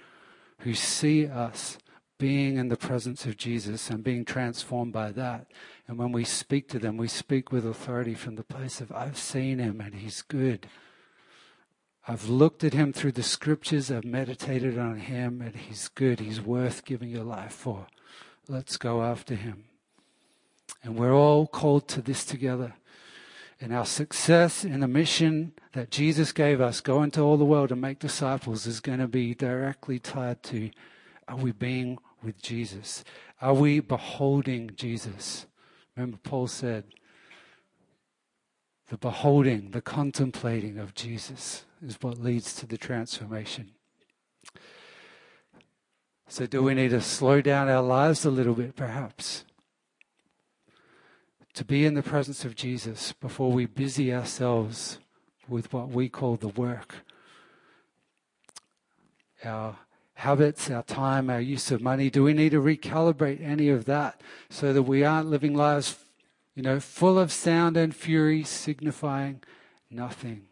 who 0.61 0.73
see 0.73 1.27
us 1.27 1.77
being 2.19 2.57
in 2.57 2.69
the 2.69 2.79
presence 2.79 3.27
of 3.27 3.37
Jesus 3.37 3.91
and 3.91 4.03
being 4.03 4.25
transformed 4.25 4.95
by 4.95 5.13
that. 5.13 5.49
And 5.87 5.99
when 5.99 6.11
we 6.11 6.25
speak 6.25 6.71
to 6.71 6.79
them, 6.79 6.97
we 6.97 7.07
speak 7.07 7.53
with 7.53 7.67
authority 7.67 8.15
from 8.15 8.37
the 8.37 8.43
place 8.43 8.81
of, 8.81 8.91
I've 8.93 9.19
seen 9.19 9.59
him 9.59 9.83
and 9.83 9.97
he's 9.97 10.23
good. 10.23 10.69
I've 12.07 12.31
looked 12.31 12.65
at 12.65 12.73
him 12.73 12.95
through 12.95 13.13
the 13.13 13.23
scriptures, 13.23 13.91
I've 13.91 14.07
meditated 14.07 14.79
on 14.79 15.01
him, 15.01 15.43
and 15.43 15.55
he's 15.55 15.89
good. 15.89 16.19
He's 16.19 16.41
worth 16.41 16.87
giving 16.87 17.11
your 17.11 17.25
life 17.25 17.53
for. 17.53 17.89
Let's 18.49 18.79
go 18.79 19.03
after 19.03 19.35
him. 19.35 19.65
And 20.83 20.97
we're 20.97 21.15
all 21.15 21.47
called 21.47 21.87
to 21.89 22.01
this 22.01 22.25
together. 22.25 22.75
And 23.61 23.75
our 23.75 23.85
success 23.85 24.65
in 24.65 24.81
the 24.81 24.89
mission 24.89 25.53
that 25.73 25.91
Jesus 25.91 26.33
gave 26.33 26.61
us, 26.61 26.81
go 26.81 27.03
into 27.03 27.21
all 27.21 27.37
the 27.37 27.45
world 27.45 27.73
and 27.73 27.81
make 27.81 27.99
disciples, 27.99 28.67
is 28.67 28.81
going 28.81 29.01
to 29.01 29.09
be 29.09 29.35
directly 29.35 29.99
tied 29.99 30.43
to 30.45 30.71
are 31.27 31.37
we 31.37 31.53
being 31.53 31.99
with 32.23 32.41
Jesus? 32.41 33.05
Are 33.43 33.53
we 33.53 33.81
beholding 33.81 34.71
Jesus? 34.75 35.47
Remember, 35.95 36.17
Paul 36.23 36.47
said, 36.47 36.85
the 38.89 38.97
beholding, 38.97 39.73
the 39.73 39.83
contemplating 39.83 40.79
of 40.79 40.95
Jesus 40.95 41.65
is 41.85 41.99
what 42.01 42.19
leads 42.19 42.55
to 42.55 42.67
the 42.67 42.79
transformation. 42.79 43.73
So, 46.31 46.45
do 46.47 46.63
we 46.63 46.75
need 46.75 46.91
to 46.91 47.01
slow 47.01 47.41
down 47.41 47.71
our 47.71 47.83
lives 47.83 48.27
a 48.27 48.31
little 48.31 48.53
bit, 48.53 48.77
perhaps? 48.77 49.45
To 51.55 51.65
be 51.65 51.87
in 51.87 51.95
the 51.95 52.03
presence 52.03 52.45
of 52.45 52.55
Jesus 52.55 53.13
before 53.13 53.51
we 53.51 53.65
busy 53.65 54.13
ourselves 54.13 54.99
with 55.49 55.73
what 55.73 55.89
we 55.89 56.11
call 56.11 56.37
the 56.37 56.49
work. 56.49 56.97
Our 59.43 59.79
habits, 60.15 60.71
our 60.71 60.83
time, 60.83 61.31
our 61.31 61.41
use 61.41 61.71
of 61.71 61.81
money. 61.81 62.11
Do 62.11 62.25
we 62.25 62.35
need 62.35 62.51
to 62.51 62.61
recalibrate 62.61 63.43
any 63.43 63.71
of 63.71 63.87
that 63.87 64.21
so 64.51 64.75
that 64.75 64.83
we 64.83 65.05
aren't 65.05 65.31
living 65.31 65.55
lives, 65.55 65.97
you 66.55 66.63
know, 66.63 66.79
full 66.79 67.19
of 67.19 67.33
sound 67.33 67.79
and 67.79 67.97
fury, 67.97 68.45
signifying 68.45 69.41
nothing? 69.91 70.43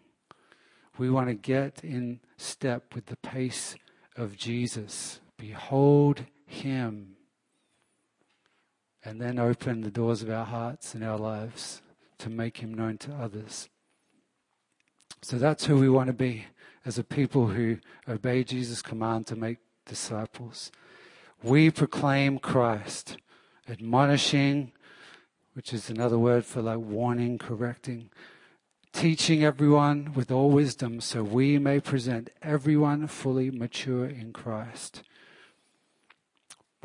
We 0.97 1.11
want 1.11 1.29
to 1.29 1.35
get 1.35 1.85
in 1.85 2.21
step 2.39 2.95
with 2.95 3.07
the 3.07 3.17
pace 3.17 3.77
of 4.17 4.39
Jesus. 4.39 5.21
Behold 5.39 6.27
Him. 6.47 7.17
And 9.05 9.21
then 9.21 9.39
open 9.39 9.83
the 9.83 9.91
doors 9.91 10.23
of 10.23 10.31
our 10.31 10.45
hearts 10.45 10.95
and 10.95 11.05
our 11.05 11.19
lives 11.19 11.81
to 12.19 12.31
make 12.31 12.59
Him 12.59 12.75
known 12.75 12.99
to 12.99 13.15
others. 13.15 13.69
So 15.23 15.39
that's 15.39 15.67
who 15.67 15.77
we 15.77 15.89
want 15.89 16.09
to 16.09 16.13
be 16.13 16.47
as 16.85 16.99
a 16.99 17.05
people 17.05 17.49
who 17.49 17.79
obey 18.09 18.45
Jesus' 18.45 18.83
command 18.83 19.27
to 19.27 19.37
make 19.37 19.59
disciples. 19.85 20.71
We 21.43 21.71
proclaim 21.71 22.39
Christ, 22.39 23.17
admonishing, 23.69 24.73
which 25.55 25.73
is 25.73 25.91
another 25.91 26.19
word 26.19 26.45
for 26.45 26.63
like 26.63 26.79
warning, 26.79 27.39
correcting, 27.39 28.11
teaching 28.93 29.45
everyone 29.45 30.13
with 30.15 30.31
all 30.31 30.51
wisdom 30.51 31.01
so 31.01 31.23
we 31.23 31.59
may 31.59 31.81
present 31.81 32.31
everyone 32.43 33.07
fully 33.07 33.51
mature 33.51 34.07
in 34.07 34.33
Christ. 34.33 35.03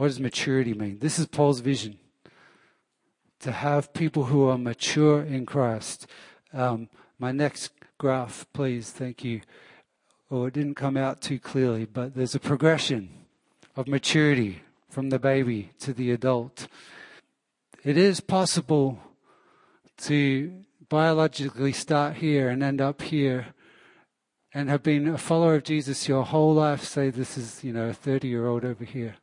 What 0.02 0.08
does 0.08 0.20
maturity 0.20 0.74
mean? 0.74 0.98
This 0.98 1.20
is 1.20 1.28
Paul's 1.28 1.60
vision. 1.60 2.00
To 3.42 3.52
have 3.52 3.94
people 3.94 4.24
who 4.24 4.50
are 4.50 4.58
mature 4.58 5.22
in 5.22 5.46
Christ. 5.46 6.08
Um, 6.52 6.90
my 7.20 7.32
next 7.32 7.70
graph, 8.00 8.48
please. 8.52 8.90
Thank 8.90 9.24
you. 9.24 9.42
Oh, 10.32 10.46
it 10.46 10.56
didn't 10.56 10.74
come 10.74 10.98
out 10.98 11.22
too 11.22 11.38
clearly, 11.38 11.86
but 11.86 12.16
there's 12.16 12.34
a 12.34 12.40
progression 12.40 13.10
of 13.76 13.88
maturity 13.88 14.64
from 14.90 15.12
the 15.12 15.20
baby 15.20 15.70
to 15.82 15.94
the 15.94 16.10
adult. 16.10 16.68
It 17.84 17.96
is 17.96 18.22
possible 18.22 18.98
to 19.98 20.52
biologically 20.90 21.74
start 21.74 22.16
here 22.16 22.50
and 22.50 22.64
end 22.64 22.82
up 22.82 23.04
here 23.04 23.54
and 24.52 24.68
have 24.68 24.82
been 24.82 25.10
a 25.10 25.20
follower 25.20 25.54
of 25.54 25.64
Jesus 25.64 26.08
your 26.08 26.26
whole 26.26 26.56
life. 26.56 26.84
Say 26.84 27.12
this 27.12 27.38
is, 27.38 27.64
you 27.64 27.72
know, 27.72 27.90
a 27.90 27.94
30 27.94 28.28
year 28.28 28.48
old 28.48 28.66
over 28.66 28.84
here. 28.84 29.18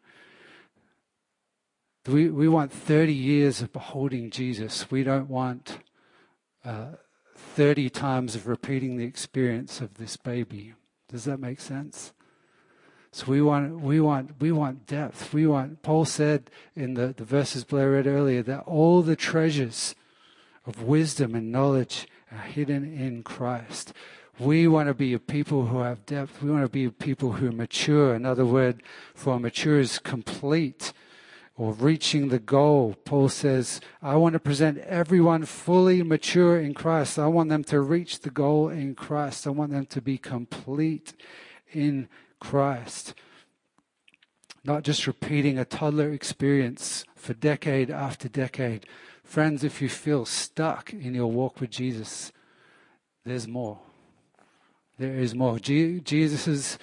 We, 2.09 2.31
we 2.31 2.49
want 2.49 2.73
30 2.73 3.13
years 3.13 3.61
of 3.61 3.71
beholding 3.71 4.31
Jesus. 4.31 4.91
We 4.91 5.03
don't 5.03 5.29
want 5.29 5.81
uh, 6.65 6.93
30 7.37 7.91
times 7.91 8.35
of 8.35 8.47
repeating 8.47 8.97
the 8.97 9.05
experience 9.05 9.83
of 9.83 9.95
this 9.99 10.17
baby. 10.17 10.73
Does 11.11 11.25
that 11.25 11.39
make 11.39 11.61
sense? 11.61 12.15
So 13.13 13.27
we 13.27 13.43
want, 13.43 13.81
we 13.81 14.01
want, 14.01 14.41
we 14.41 14.53
want 14.53 14.87
depth. 14.87 15.35
We 15.35 15.47
want, 15.47 15.83
Paul 15.83 16.07
said 16.07 16.51
in 16.75 16.95
the, 16.95 17.13
the 17.15 17.27
verses 17.27 17.65
Blair 17.65 17.91
read 17.91 18.07
earlier, 18.07 18.43
that 18.43 18.61
all 18.61 19.03
the 19.03 19.17
treasures 19.17 19.95
of 20.65 20.83
wisdom 20.83 21.35
and 21.35 21.53
knowledge 21.53 22.09
are 22.33 22.39
hidden 22.39 22.85
in 22.85 23.23
Christ. 23.23 23.93
We 24.39 24.67
want 24.67 24.89
to 24.89 24.95
be 24.95 25.13
a 25.13 25.19
people 25.19 25.67
who 25.67 25.81
have 25.81 26.07
depth. 26.07 26.43
We 26.43 26.51
want 26.51 26.65
to 26.65 26.71
be 26.71 26.87
a 26.87 26.91
people 26.91 27.33
who 27.33 27.53
mature. 27.53 28.15
Another 28.15 28.47
word 28.47 28.83
for 29.15 29.39
mature 29.39 29.79
is 29.79 29.99
complete 29.99 30.95
or 31.59 31.73
reaching 31.73 32.29
the 32.29 32.39
goal. 32.39 32.95
Paul 33.05 33.29
says, 33.29 33.81
I 34.01 34.15
want 34.15 34.35
to 34.35 34.39
present 34.39 34.79
everyone 34.79 35.45
fully 35.45 36.05
mature 36.05 36.59
in 36.59 36.73
Christ. 36.73 37.19
I 37.19 37.27
want 37.27 37.51
them 37.51 37.65
to 37.65 37.81
reach 37.81 38.21
the 38.21 38.31
goal 38.31 38.69
in 38.69 38.95
Christ. 38.95 39.45
I 39.45 39.51
want 39.51 39.73
them 39.73 39.85
to 39.87 40.01
be 40.01 40.19
complete 40.19 41.15
in 41.73 42.09
Christ. 42.39 43.13
Not 44.63 44.85
just 44.85 45.09
repeating 45.09 45.59
a 45.59 45.65
toddler 45.65 46.13
experience 46.13 47.05
for 47.17 47.35
decade 47.35 47.91
after 47.91 48.29
decade. 48.29 48.87
Friends, 49.25 49.65
if 49.65 49.83
you 49.83 49.89
feel 49.89 50.25
stuck 50.25 50.93
in 50.93 51.13
your 51.13 51.31
walk 51.31 51.61
with 51.61 51.71
Jesus, 51.71 52.31
there's 53.25 53.49
more. 53.49 53.81
There 54.97 55.17
is 55.17 55.35
more. 55.35 55.59
Jesus' 55.59 56.79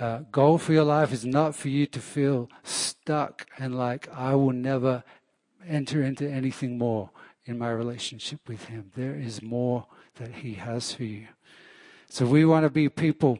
uh, 0.00 0.20
goal 0.32 0.58
for 0.58 0.72
your 0.72 0.84
life 0.84 1.12
is 1.12 1.24
not 1.24 1.54
for 1.54 1.68
you 1.68 1.86
to 1.86 2.00
feel 2.00 2.50
stuck 2.62 3.46
and 3.58 3.76
like, 3.76 4.08
I 4.12 4.34
will 4.34 4.52
never 4.52 5.04
enter 5.66 6.02
into 6.02 6.28
anything 6.28 6.78
more 6.78 7.10
in 7.44 7.58
my 7.58 7.70
relationship 7.70 8.40
with 8.48 8.64
Him. 8.66 8.90
There 8.96 9.14
is 9.14 9.42
more 9.42 9.86
that 10.16 10.36
He 10.36 10.54
has 10.54 10.92
for 10.92 11.04
you. 11.04 11.28
So 12.08 12.26
we 12.26 12.44
want 12.44 12.64
to 12.64 12.70
be 12.70 12.88
people 12.88 13.38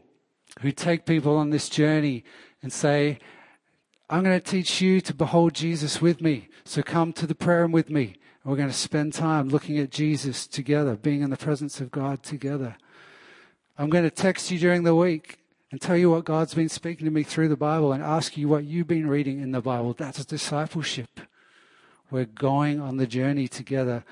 who 0.61 0.73
take 0.73 1.07
people 1.07 1.37
on 1.37 1.51
this 1.51 1.69
journey 1.69 2.25
and 2.63 2.73
say, 2.73 3.19
I'm 4.09 4.23
going 4.23 4.39
to 4.39 4.51
teach 4.51 4.81
you 4.81 5.01
to 5.03 5.15
behold 5.15 5.55
Jesus 5.55 6.01
with 6.01 6.21
me. 6.21 6.49
So 6.65 6.83
come 6.83 7.13
to 7.15 7.27
the 7.27 7.35
prayer 7.35 7.63
room 7.63 7.73
with 7.73 7.91
me. 7.91 8.17
And 8.43 8.51
we're 8.51 8.57
going 8.57 8.69
to 8.69 8.75
spend 8.75 9.13
time 9.13 9.49
looking 9.49 9.79
at 9.79 9.91
Jesus 9.91 10.47
together, 10.47 10.97
being 10.97 11.23
in 11.23 11.31
the 11.31 11.37
presence 11.37 11.81
of 11.81 11.91
God 11.91 12.23
together. 12.23 12.77
I'm 13.77 13.91
going 13.91 14.05
to 14.05 14.11
text 14.11 14.51
you 14.51 14.59
during 14.59 14.85
the 14.85 14.95
week 14.95 15.39
and 15.75 15.81
tell 15.81 15.97
you 15.97 16.09
what 16.09 16.25
God's 16.25 16.55
been 16.55 16.69
speaking 16.69 17.05
to 17.05 17.11
me 17.11 17.25
through 17.25 17.49
the 17.49 17.57
Bible 17.57 17.93
and 17.93 18.01
ask 18.01 18.37
you 18.37 18.47
what 18.47 18.63
you've 18.63 18.87
been 18.87 19.09
reading 19.09 19.41
in 19.41 19.51
the 19.51 19.61
Bible. 19.61 19.93
That's 19.93 20.25
discipleship. 20.25 21.19
We're 22.13 22.27
going 22.27 22.81
on 22.81 22.97
the 22.97 23.09
journey 23.09 23.49
together, 23.49 24.05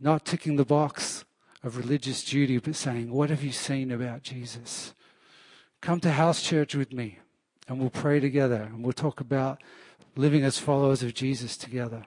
not 0.00 0.24
ticking 0.24 0.56
the 0.56 0.64
box 0.64 1.24
of 1.62 1.76
religious 1.76 2.24
duty, 2.24 2.58
but 2.58 2.74
saying, 2.74 3.12
What 3.12 3.30
have 3.30 3.44
you 3.44 3.52
seen 3.52 3.92
about 3.92 4.24
Jesus? 4.24 4.94
Come 5.80 6.00
to 6.00 6.10
house 6.10 6.42
church 6.42 6.74
with 6.74 6.92
me 6.92 7.20
and 7.68 7.78
we'll 7.78 7.90
pray 7.90 8.18
together 8.18 8.62
and 8.62 8.82
we'll 8.82 8.92
talk 8.92 9.20
about 9.20 9.62
living 10.16 10.42
as 10.42 10.58
followers 10.58 11.04
of 11.04 11.14
Jesus 11.14 11.56
together. 11.56 12.02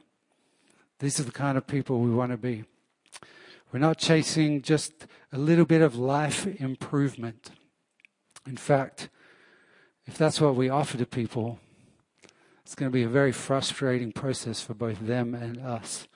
These 1.00 1.22
are 1.22 1.24
the 1.24 1.32
kind 1.32 1.58
of 1.58 1.68
people 1.68 2.02
we 2.02 2.12
want 2.12 2.34
to 2.34 2.38
be. 2.38 2.66
We're 3.72 3.80
not 3.80 3.98
chasing 3.98 4.62
just 4.62 5.08
a 5.32 5.38
little 5.38 5.64
bit 5.64 5.82
of 5.82 5.96
life 5.96 6.46
improvement. 6.60 7.52
In 8.48 8.58
fact, 8.58 9.10
if 10.06 10.18
that's 10.18 10.40
what 10.40 10.56
we 10.56 10.70
offer 10.70 10.98
to 10.98 11.06
people, 11.06 11.60
it's 12.64 12.76
going 12.76 12.92
to 12.92 12.94
be 12.94 13.04
a 13.04 13.10
very 13.10 13.32
frustrating 13.32 14.12
process 14.12 14.62
for 14.62 14.74
both 14.74 15.00
them 15.00 15.34
and 15.34 15.60
us. 15.60 16.08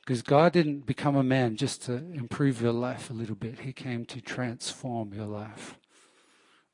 Because 0.00 0.22
God 0.22 0.52
didn't 0.52 0.86
become 0.86 1.16
a 1.16 1.22
man 1.22 1.56
just 1.56 1.82
to 1.84 1.94
improve 1.94 2.60
your 2.60 2.72
life 2.72 3.10
a 3.10 3.14
little 3.14 3.36
bit, 3.36 3.60
He 3.60 3.72
came 3.72 4.04
to 4.06 4.20
transform 4.20 5.14
your 5.14 5.26
life. 5.26 5.78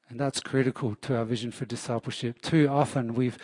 And 0.09 0.19
that's 0.19 0.41
critical 0.41 0.97
to 1.03 1.17
our 1.17 1.25
vision 1.25 1.53
for 1.53 1.65
discipleship. 1.65 2.43
Too 2.43 2.67
often 2.69 3.15
we've, 3.15 3.39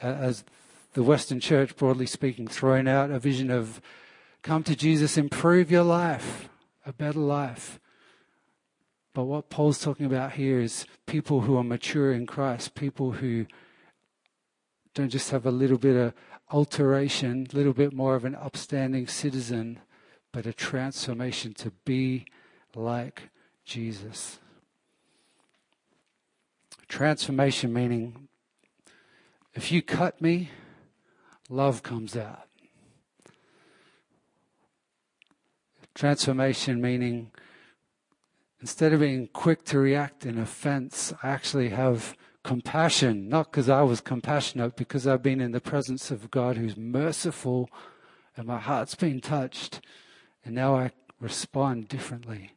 as 0.00 0.44
the 0.92 1.02
Western 1.02 1.40
church, 1.40 1.74
broadly 1.76 2.06
speaking, 2.06 2.46
thrown 2.46 2.86
out 2.86 3.10
a 3.10 3.18
vision 3.18 3.50
of 3.50 3.80
come 4.42 4.62
to 4.62 4.76
Jesus, 4.76 5.18
improve 5.18 5.70
your 5.70 5.82
life, 5.82 6.48
a 6.86 6.92
better 6.92 7.18
life. 7.18 7.80
But 9.16 9.24
what 9.24 9.48
Paul's 9.48 9.80
talking 9.80 10.04
about 10.04 10.32
here 10.32 10.60
is 10.60 10.84
people 11.06 11.40
who 11.40 11.56
are 11.56 11.64
mature 11.64 12.12
in 12.12 12.26
Christ, 12.26 12.74
people 12.74 13.12
who 13.12 13.46
don't 14.92 15.08
just 15.08 15.30
have 15.30 15.46
a 15.46 15.50
little 15.50 15.78
bit 15.78 15.96
of 15.96 16.12
alteration, 16.50 17.46
a 17.50 17.56
little 17.56 17.72
bit 17.72 17.94
more 17.94 18.14
of 18.14 18.26
an 18.26 18.34
upstanding 18.34 19.06
citizen, 19.06 19.80
but 20.32 20.44
a 20.44 20.52
transformation 20.52 21.54
to 21.54 21.70
be 21.86 22.26
like 22.74 23.30
Jesus. 23.64 24.38
Transformation 26.86 27.72
meaning 27.72 28.28
if 29.54 29.72
you 29.72 29.80
cut 29.80 30.20
me, 30.20 30.50
love 31.48 31.82
comes 31.82 32.18
out. 32.18 32.48
Transformation 35.94 36.82
meaning 36.82 37.30
instead 38.66 38.92
of 38.92 38.98
being 38.98 39.28
quick 39.32 39.64
to 39.64 39.78
react 39.78 40.26
in 40.26 40.36
offense, 40.36 41.14
I 41.22 41.28
actually 41.28 41.68
have 41.68 42.16
compassion, 42.42 43.28
not 43.28 43.52
because 43.52 43.68
I 43.68 43.82
was 43.82 44.00
compassionate, 44.00 44.74
because 44.74 45.06
I've 45.06 45.22
been 45.22 45.40
in 45.40 45.52
the 45.52 45.60
presence 45.60 46.10
of 46.10 46.32
God 46.32 46.56
who's 46.56 46.76
merciful 46.76 47.70
and 48.36 48.44
my 48.44 48.58
heart's 48.58 48.96
been 48.96 49.20
touched, 49.20 49.80
and 50.44 50.52
now 50.52 50.74
I 50.74 50.90
respond 51.20 51.86
differently 51.86 52.56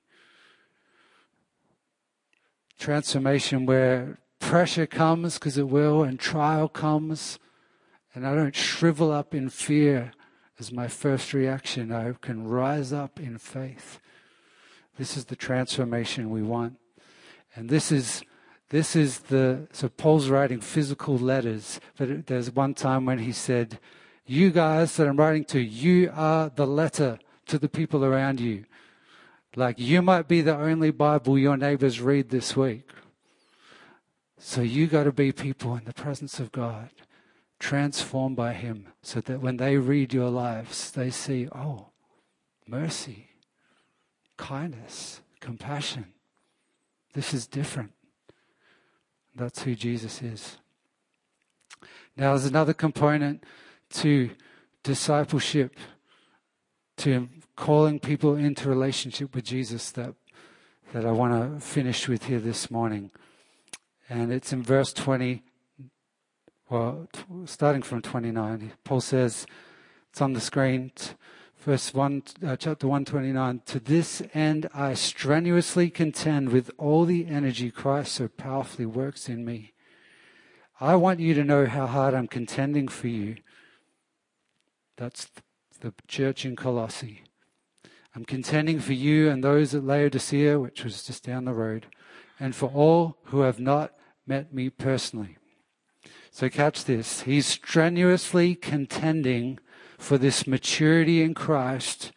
transformation 2.80 3.68
where 3.68 4.18
pressure 4.40 4.88
comes, 4.88 5.36
because 5.36 5.60
it 5.60 5.70
will, 5.70 6.02
and 6.02 6.20
trial 6.20 6.68
comes, 6.68 7.38
and 8.16 8.26
I 8.26 8.34
don't 8.34 8.56
shrivel 8.56 9.12
up 9.12 9.36
in 9.36 9.50
fear 9.50 10.14
as 10.58 10.72
my 10.72 10.88
first 10.88 11.34
reaction. 11.34 11.92
I 11.92 12.14
can 12.20 12.48
rise 12.48 12.92
up 12.92 13.20
in 13.20 13.38
faith. 13.38 14.00
This 15.00 15.16
is 15.16 15.26
the 15.26 15.38
transformation 15.38 16.30
we 16.30 16.44
want. 16.44 16.78
And 17.56 17.70
this 17.70 17.90
is 17.90 18.22
this 18.68 18.98
is 18.98 19.20
the 19.20 19.70
so 19.72 19.88
Paul's 19.88 20.28
writing 20.28 20.60
physical 20.60 21.18
letters, 21.18 21.80
but 21.98 22.28
there's 22.28 22.52
one 22.52 22.74
time 22.74 23.06
when 23.06 23.20
he 23.20 23.32
said, 23.32 23.80
"You 24.26 24.52
guys 24.52 24.98
that 24.98 25.08
I'm 25.08 25.16
writing 25.16 25.46
to, 25.46 25.60
you 25.62 26.12
are 26.14 26.50
the 26.50 26.68
letter 26.68 27.18
to 27.46 27.58
the 27.58 27.70
people 27.70 28.04
around 28.04 28.42
you." 28.42 28.66
Like 29.56 29.80
you 29.80 30.02
might 30.02 30.28
be 30.28 30.42
the 30.42 30.58
only 30.58 30.92
Bible 30.92 31.40
your 31.40 31.56
neighbors 31.56 32.02
read 32.02 32.28
this 32.28 32.58
week. 32.58 32.90
So 34.38 34.62
you 34.62 34.88
got 34.88 35.06
to 35.06 35.14
be 35.14 35.32
people 35.32 35.78
in 35.78 35.86
the 35.86 35.94
presence 35.94 36.42
of 36.42 36.52
God, 36.52 36.90
transformed 37.58 38.36
by 38.36 38.52
Him, 38.52 38.90
so 39.02 39.22
that 39.22 39.40
when 39.40 39.56
they 39.56 39.78
read 39.78 40.14
your 40.14 40.30
lives, 40.30 40.92
they 40.92 41.10
see, 41.10 41.48
oh, 41.54 41.88
mercy, 42.68 43.29
kindness, 44.40 45.22
compassion. 45.42 46.06
This 47.14 47.34
is 47.34 47.46
different. 47.46 47.92
That's 49.36 49.64
who 49.64 49.76
Jesus 49.76 50.22
is. 50.22 50.58
Now, 52.18 52.32
there's 52.32 52.46
another 52.46 52.74
component 52.74 53.44
to 53.92 54.32
discipleship 54.82 55.76
to 56.98 57.30
calling 57.56 58.00
people 58.00 58.36
into 58.36 58.70
relationship 58.70 59.36
with 59.36 59.44
Jesus 59.46 59.92
that 59.92 60.16
that 60.94 61.06
I 61.06 61.12
want 61.12 61.34
to 61.34 61.64
finish 61.64 62.08
with 62.08 62.24
here 62.24 62.40
this 62.40 62.72
morning. 62.72 63.12
And 64.10 64.34
it's 64.34 64.52
in 64.52 64.64
verse 64.64 64.92
20, 64.92 65.44
well, 66.68 67.08
starting 67.46 67.84
from 67.84 68.02
29. 68.02 68.72
Paul 68.84 69.02
says, 69.02 69.46
It's 70.10 70.20
on 70.20 70.34
the 70.34 70.42
screen. 70.42 70.92
Verse 71.62 71.94
1, 71.94 72.24
uh, 72.46 72.56
chapter 72.56 72.88
129. 72.88 73.62
To 73.66 73.80
this 73.82 74.22
end 74.34 74.70
I 74.74 74.94
strenuously 74.94 75.90
contend 75.90 76.50
with 76.50 76.72
all 76.78 77.04
the 77.04 77.28
energy 77.28 77.70
Christ 77.70 78.14
so 78.14 78.30
powerfully 78.30 78.86
works 78.86 79.28
in 79.28 79.44
me. 79.44 79.74
I 80.80 80.96
want 80.96 81.20
you 81.20 81.34
to 81.34 81.44
know 81.44 81.66
how 81.66 81.86
hard 81.86 82.14
I'm 82.14 82.30
contending 82.30 82.88
for 82.88 83.10
you. 83.10 83.36
That's 84.96 85.30
the 85.82 85.94
church 86.08 86.46
in 86.46 86.56
Colossae. 86.56 87.24
I'm 88.16 88.24
contending 88.24 88.80
for 88.80 88.94
you 88.94 89.30
and 89.30 89.44
those 89.44 89.76
at 89.76 89.84
Laodicea, 89.84 90.58
which 90.60 90.86
was 90.86 91.04
just 91.04 91.26
down 91.26 91.44
the 91.44 91.54
road, 91.54 91.88
and 92.40 92.56
for 92.56 92.70
all 92.70 93.18
who 93.26 93.42
have 93.42 93.60
not 93.60 93.94
met 94.26 94.54
me 94.54 94.70
personally. 94.70 95.38
So 96.32 96.50
catch 96.50 96.86
this. 96.86 97.22
He's 97.22 97.48
strenuously 97.48 98.56
contending 98.56 99.60
for 100.00 100.18
this 100.18 100.48
maturity 100.48 101.22
in 101.22 101.36
Christ 101.36 102.12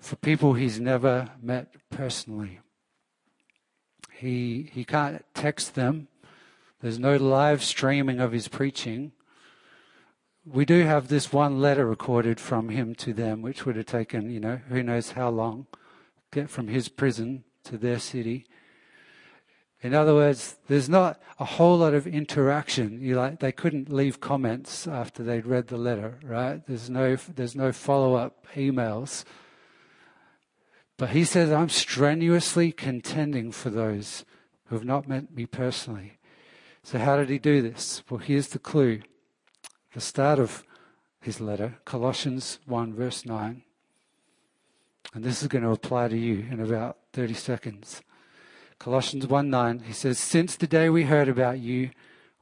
for 0.00 0.16
people 0.16 0.54
he's 0.54 0.80
never 0.80 1.30
met 1.40 1.74
personally. 1.88 2.58
He, 4.12 4.68
he 4.72 4.84
can't 4.84 5.24
text 5.34 5.74
them. 5.74 6.08
There's 6.80 6.98
no 6.98 7.16
live 7.16 7.62
streaming 7.62 8.18
of 8.18 8.32
his 8.32 8.48
preaching. 8.48 9.12
We 10.44 10.64
do 10.64 10.82
have 10.82 11.06
this 11.06 11.32
one 11.32 11.60
letter 11.60 11.86
recorded 11.86 12.40
from 12.40 12.70
him 12.70 12.96
to 12.96 13.12
them, 13.12 13.40
which 13.40 13.64
would 13.64 13.76
have 13.76 13.86
taken, 13.86 14.30
you 14.30 14.40
know, 14.40 14.60
who 14.68 14.82
knows 14.82 15.12
how 15.12 15.30
long, 15.30 15.68
get 16.32 16.50
from 16.50 16.66
his 16.66 16.88
prison 16.88 17.44
to 17.64 17.78
their 17.78 18.00
city. 18.00 18.46
In 19.82 19.94
other 19.94 20.14
words, 20.14 20.56
there's 20.68 20.88
not 20.88 21.20
a 21.40 21.44
whole 21.44 21.78
lot 21.78 21.92
of 21.92 22.06
interaction. 22.06 23.00
You 23.00 23.16
like 23.16 23.40
they 23.40 23.50
couldn't 23.50 23.92
leave 23.92 24.20
comments 24.20 24.86
after 24.86 25.24
they'd 25.24 25.44
read 25.44 25.66
the 25.66 25.76
letter, 25.76 26.18
right? 26.22 26.64
There's 26.66 26.88
no 26.88 27.16
there's 27.16 27.56
no 27.56 27.72
follow-up 27.72 28.46
emails. 28.54 29.24
But 30.96 31.10
he 31.10 31.24
says, 31.24 31.50
I'm 31.50 31.68
strenuously 31.68 32.70
contending 32.70 33.50
for 33.50 33.70
those 33.70 34.24
who 34.66 34.76
have 34.76 34.84
not 34.84 35.08
met 35.08 35.34
me 35.34 35.46
personally. 35.46 36.18
So 36.84 36.98
how 36.98 37.16
did 37.16 37.28
he 37.28 37.38
do 37.38 37.60
this? 37.60 38.04
Well, 38.08 38.20
here's 38.20 38.48
the 38.48 38.60
clue. 38.60 39.00
The 39.94 40.00
start 40.00 40.38
of 40.38 40.64
his 41.20 41.40
letter, 41.40 41.78
Colossians 41.84 42.60
1 42.66 42.94
verse 42.94 43.26
9. 43.26 43.62
And 45.14 45.24
this 45.24 45.42
is 45.42 45.48
going 45.48 45.64
to 45.64 45.70
apply 45.70 46.08
to 46.08 46.16
you 46.16 46.46
in 46.50 46.60
about 46.60 46.98
30 47.14 47.34
seconds. 47.34 48.02
Colossians 48.82 49.28
1 49.28 49.48
9, 49.48 49.84
he 49.86 49.92
says, 49.92 50.18
Since 50.18 50.56
the 50.56 50.66
day 50.66 50.88
we 50.88 51.04
heard 51.04 51.28
about 51.28 51.60
you, 51.60 51.90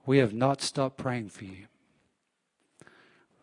we 0.07 0.16
have 0.16 0.33
not 0.33 0.62
stopped 0.62 0.96
praying 0.96 1.29
for 1.29 1.44
you. 1.44 1.66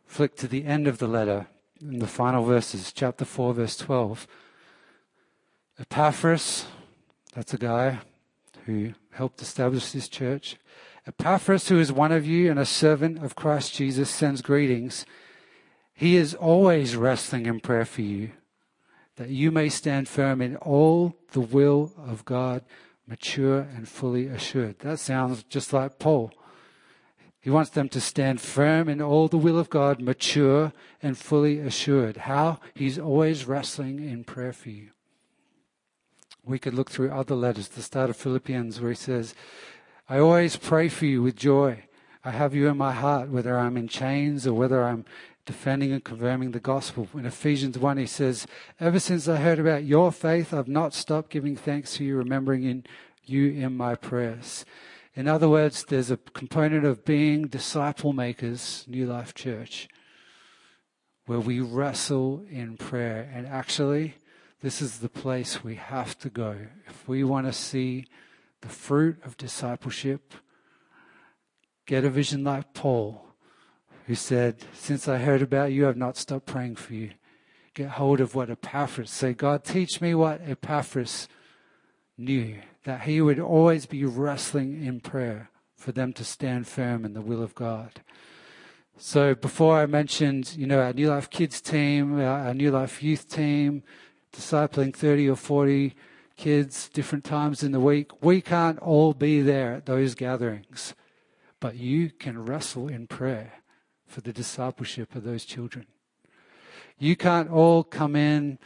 Flick 0.07 0.35
to 0.37 0.47
the 0.47 0.65
end 0.65 0.87
of 0.87 0.97
the 0.97 1.07
letter 1.07 1.45
in 1.79 1.99
the 1.99 2.07
final 2.07 2.43
verses, 2.43 2.91
chapter 2.91 3.23
4, 3.23 3.53
verse 3.53 3.77
12. 3.77 4.25
Epaphras, 5.79 6.65
that's 7.35 7.53
a 7.53 7.59
guy 7.59 7.99
who 8.65 8.95
helped 9.11 9.43
establish 9.43 9.91
this 9.91 10.09
church. 10.09 10.57
Epaphras, 11.05 11.67
who 11.67 11.77
is 11.77 11.91
one 11.91 12.11
of 12.11 12.25
you 12.25 12.49
and 12.49 12.59
a 12.59 12.65
servant 12.65 13.23
of 13.23 13.35
Christ 13.35 13.75
Jesus, 13.75 14.09
sends 14.09 14.41
greetings. 14.41 15.05
He 15.93 16.15
is 16.15 16.33
always 16.33 16.95
wrestling 16.95 17.45
in 17.45 17.59
prayer 17.59 17.85
for 17.85 18.01
you, 18.01 18.31
that 19.17 19.29
you 19.29 19.51
may 19.51 19.69
stand 19.69 20.07
firm 20.07 20.41
in 20.41 20.55
all 20.55 21.15
the 21.33 21.41
will 21.41 21.93
of 21.95 22.25
God 22.25 22.63
mature 23.07 23.59
and 23.59 23.87
fully 23.87 24.27
assured. 24.27 24.79
That 24.79 24.99
sounds 24.99 25.43
just 25.43 25.71
like 25.71 25.97
Paul. 25.99 26.31
He 27.39 27.49
wants 27.49 27.69
them 27.69 27.87
to 27.89 28.01
stand 28.01 28.41
firm 28.41 28.89
in 28.89 29.01
all 29.01 29.27
the 29.29 29.37
will 29.37 29.57
of 29.57 29.69
God, 29.69 30.01
mature 30.01 30.73
and 31.01 31.17
fully 31.17 31.59
assured. 31.59 32.17
How? 32.17 32.59
He's 32.73 32.99
always 32.99 33.45
wrestling 33.45 33.99
in 33.99 34.25
prayer 34.25 34.51
for 34.51 34.69
you. 34.69 34.89
We 36.43 36.59
could 36.59 36.73
look 36.73 36.89
through 36.89 37.11
other 37.11 37.35
letters, 37.35 37.69
the 37.69 37.81
start 37.81 38.09
of 38.09 38.17
Philippians, 38.17 38.81
where 38.81 38.91
he 38.91 38.95
says, 38.95 39.33
I 40.09 40.19
always 40.19 40.57
pray 40.57 40.89
for 40.89 41.05
you 41.05 41.21
with 41.21 41.35
joy. 41.35 41.83
I 42.23 42.31
have 42.31 42.53
you 42.53 42.67
in 42.67 42.77
my 42.77 42.91
heart, 42.91 43.29
whether 43.29 43.57
I'm 43.57 43.77
in 43.77 43.87
chains 43.87 44.45
or 44.45 44.53
whether 44.53 44.83
I'm 44.83 45.05
defending 45.47 45.91
and 45.93 46.03
confirming 46.03 46.51
the 46.51 46.59
gospel. 46.59 47.07
In 47.15 47.25
Ephesians 47.25 47.79
1, 47.79 47.97
he 47.97 48.05
says, 48.05 48.45
Ever 48.79 48.99
since 48.99 49.27
I 49.27 49.37
heard 49.37 49.57
about 49.57 49.85
your 49.85 50.11
faith, 50.11 50.53
I've 50.53 50.67
not 50.67 50.93
stopped 50.93 51.31
giving 51.31 51.55
thanks 51.55 51.95
to 51.95 52.03
you, 52.03 52.17
remembering 52.17 52.63
in 52.63 52.85
you 53.23 53.49
in 53.49 53.75
my 53.75 53.95
prayers. 53.95 54.65
In 55.15 55.27
other 55.27 55.49
words, 55.49 55.85
there's 55.85 56.11
a 56.11 56.17
component 56.17 56.85
of 56.85 57.03
being 57.03 57.47
disciple 57.47 58.13
makers, 58.13 58.85
New 58.87 59.07
Life 59.07 59.33
Church, 59.33 59.87
where 61.25 61.39
we 61.39 61.59
wrestle 61.59 62.45
in 62.51 62.77
prayer. 62.77 63.27
And 63.33 63.47
actually, 63.47 64.15
this 64.61 64.81
is 64.81 64.99
the 64.99 65.09
place 65.09 65.63
we 65.63 65.75
have 65.75 66.19
to 66.19 66.29
go. 66.29 66.57
If 66.87 67.07
we 67.07 67.23
want 67.23 67.47
to 67.47 67.53
see 67.53 68.05
the 68.61 68.69
fruit 68.69 69.17
of 69.23 69.37
discipleship, 69.37 70.33
get 71.85 72.03
a 72.03 72.09
vision 72.09 72.43
like 72.43 72.73
Paul 72.73 73.26
who 74.07 74.15
said, 74.15 74.55
Since 74.73 75.07
I 75.07 75.17
heard 75.17 75.41
about 75.41 75.73
you, 75.73 75.87
I've 75.87 75.97
not 75.97 76.15
stopped 76.15 76.45
praying 76.45 76.77
for 76.77 76.93
you. 76.93 77.11
Get 77.73 77.89
hold 77.89 78.21
of 78.21 78.33
what 78.33 78.49
Epaphras. 78.49 79.11
Say, 79.11 79.33
God, 79.33 79.65
teach 79.65 79.99
me 79.99 80.15
what 80.15 80.41
Epaphras 80.41 81.27
knew, 82.17 82.59
that 82.85 83.01
he 83.01 83.19
would 83.19 83.39
always 83.39 83.85
be 83.85 84.05
wrestling 84.05 84.83
in 84.83 85.01
prayer 85.01 85.51
for 85.75 85.91
them 85.91 86.13
to 86.13 86.23
stand 86.23 86.67
firm 86.67 87.03
in 87.03 87.13
the 87.13 87.21
will 87.21 87.43
of 87.43 87.53
God. 87.53 88.01
So 88.97 89.35
before 89.35 89.77
I 89.77 89.85
mentioned, 89.85 90.55
you 90.57 90.65
know, 90.65 90.81
our 90.81 90.93
New 90.93 91.09
Life 91.09 91.29
Kids 91.29 91.59
team, 91.59 92.19
our, 92.19 92.53
New 92.53 92.71
Life 92.71 93.03
Youth 93.03 93.29
team, 93.29 93.83
discipling 94.33 94.95
30 94.95 95.29
or 95.29 95.35
40 95.35 95.93
kids 96.37 96.87
different 96.89 97.25
times 97.25 97.61
in 97.61 97.73
the 97.73 97.79
week, 97.79 98.23
we 98.23 98.39
can't 98.39 98.79
all 98.79 99.13
be 99.13 99.41
there 99.41 99.73
at 99.73 99.85
those 99.85 100.15
gatherings. 100.15 100.95
But 101.59 101.75
you 101.75 102.09
can 102.09 102.45
wrestle 102.45 102.87
in 102.87 103.07
prayer 103.07 103.51
for 104.07 104.21
the 104.21 104.33
discipleship 104.33 105.15
of 105.15 105.23
those 105.23 105.45
children. 105.45 105.85
You 106.97 107.15
can't 107.15 107.49
all 107.49 107.83
come 107.83 108.15
in 108.15 108.57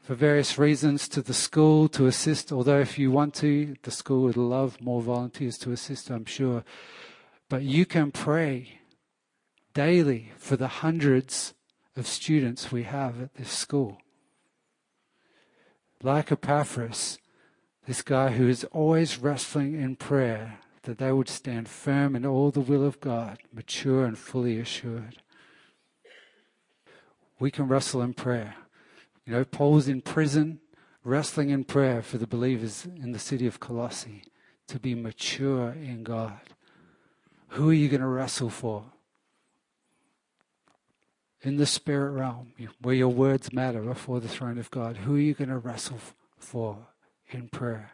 for 0.00 0.14
various 0.14 0.58
reasons 0.58 1.08
to 1.08 1.22
the 1.22 1.32
school 1.32 1.88
to 1.88 2.06
assist, 2.06 2.52
although 2.52 2.80
if 2.80 2.98
you 2.98 3.10
want 3.10 3.34
to, 3.34 3.76
the 3.82 3.90
school 3.90 4.22
would 4.22 4.36
love 4.36 4.80
more 4.80 5.00
volunteers 5.00 5.56
to 5.58 5.72
assist, 5.72 6.10
I'm 6.10 6.24
sure. 6.24 6.64
But 7.48 7.62
you 7.62 7.86
can 7.86 8.10
pray 8.10 8.80
daily 9.72 10.32
for 10.36 10.56
the 10.56 10.68
hundreds 10.68 11.54
of 11.96 12.06
students 12.06 12.72
we 12.72 12.82
have 12.84 13.22
at 13.22 13.34
this 13.34 13.50
school. 13.50 13.98
Like 16.02 16.32
Epaphras, 16.32 17.18
this 17.86 18.02
guy 18.02 18.30
who 18.30 18.48
is 18.48 18.64
always 18.72 19.18
wrestling 19.18 19.80
in 19.80 19.96
prayer 19.96 20.58
that 20.82 20.98
they 20.98 21.12
would 21.12 21.28
stand 21.28 21.68
firm 21.68 22.16
in 22.16 22.24
all 22.24 22.50
the 22.50 22.60
will 22.60 22.84
of 22.84 23.00
God, 23.00 23.38
mature 23.52 24.04
and 24.04 24.18
fully 24.18 24.58
assured. 24.58 25.22
We 27.38 27.50
can 27.50 27.68
wrestle 27.68 28.02
in 28.02 28.14
prayer. 28.14 28.54
You 29.26 29.32
know, 29.32 29.44
Paul's 29.44 29.88
in 29.88 30.00
prison, 30.00 30.60
wrestling 31.04 31.50
in 31.50 31.64
prayer 31.64 32.02
for 32.02 32.18
the 32.18 32.26
believers 32.26 32.86
in 32.86 33.12
the 33.12 33.18
city 33.18 33.46
of 33.46 33.60
Colossae 33.60 34.24
to 34.68 34.78
be 34.78 34.94
mature 34.94 35.70
in 35.72 36.02
God. 36.02 36.40
Who 37.48 37.70
are 37.70 37.74
you 37.74 37.88
going 37.88 38.00
to 38.00 38.06
wrestle 38.06 38.50
for? 38.50 38.84
In 41.42 41.56
the 41.56 41.66
spirit 41.66 42.10
realm, 42.10 42.52
where 42.80 42.94
your 42.94 43.08
words 43.08 43.52
matter 43.52 43.80
before 43.80 44.20
the 44.20 44.28
throne 44.28 44.58
of 44.58 44.70
God, 44.70 44.98
who 44.98 45.16
are 45.16 45.20
you 45.20 45.34
going 45.34 45.48
to 45.48 45.58
wrestle 45.58 45.98
for 46.38 46.86
in 47.30 47.48
prayer? 47.48 47.92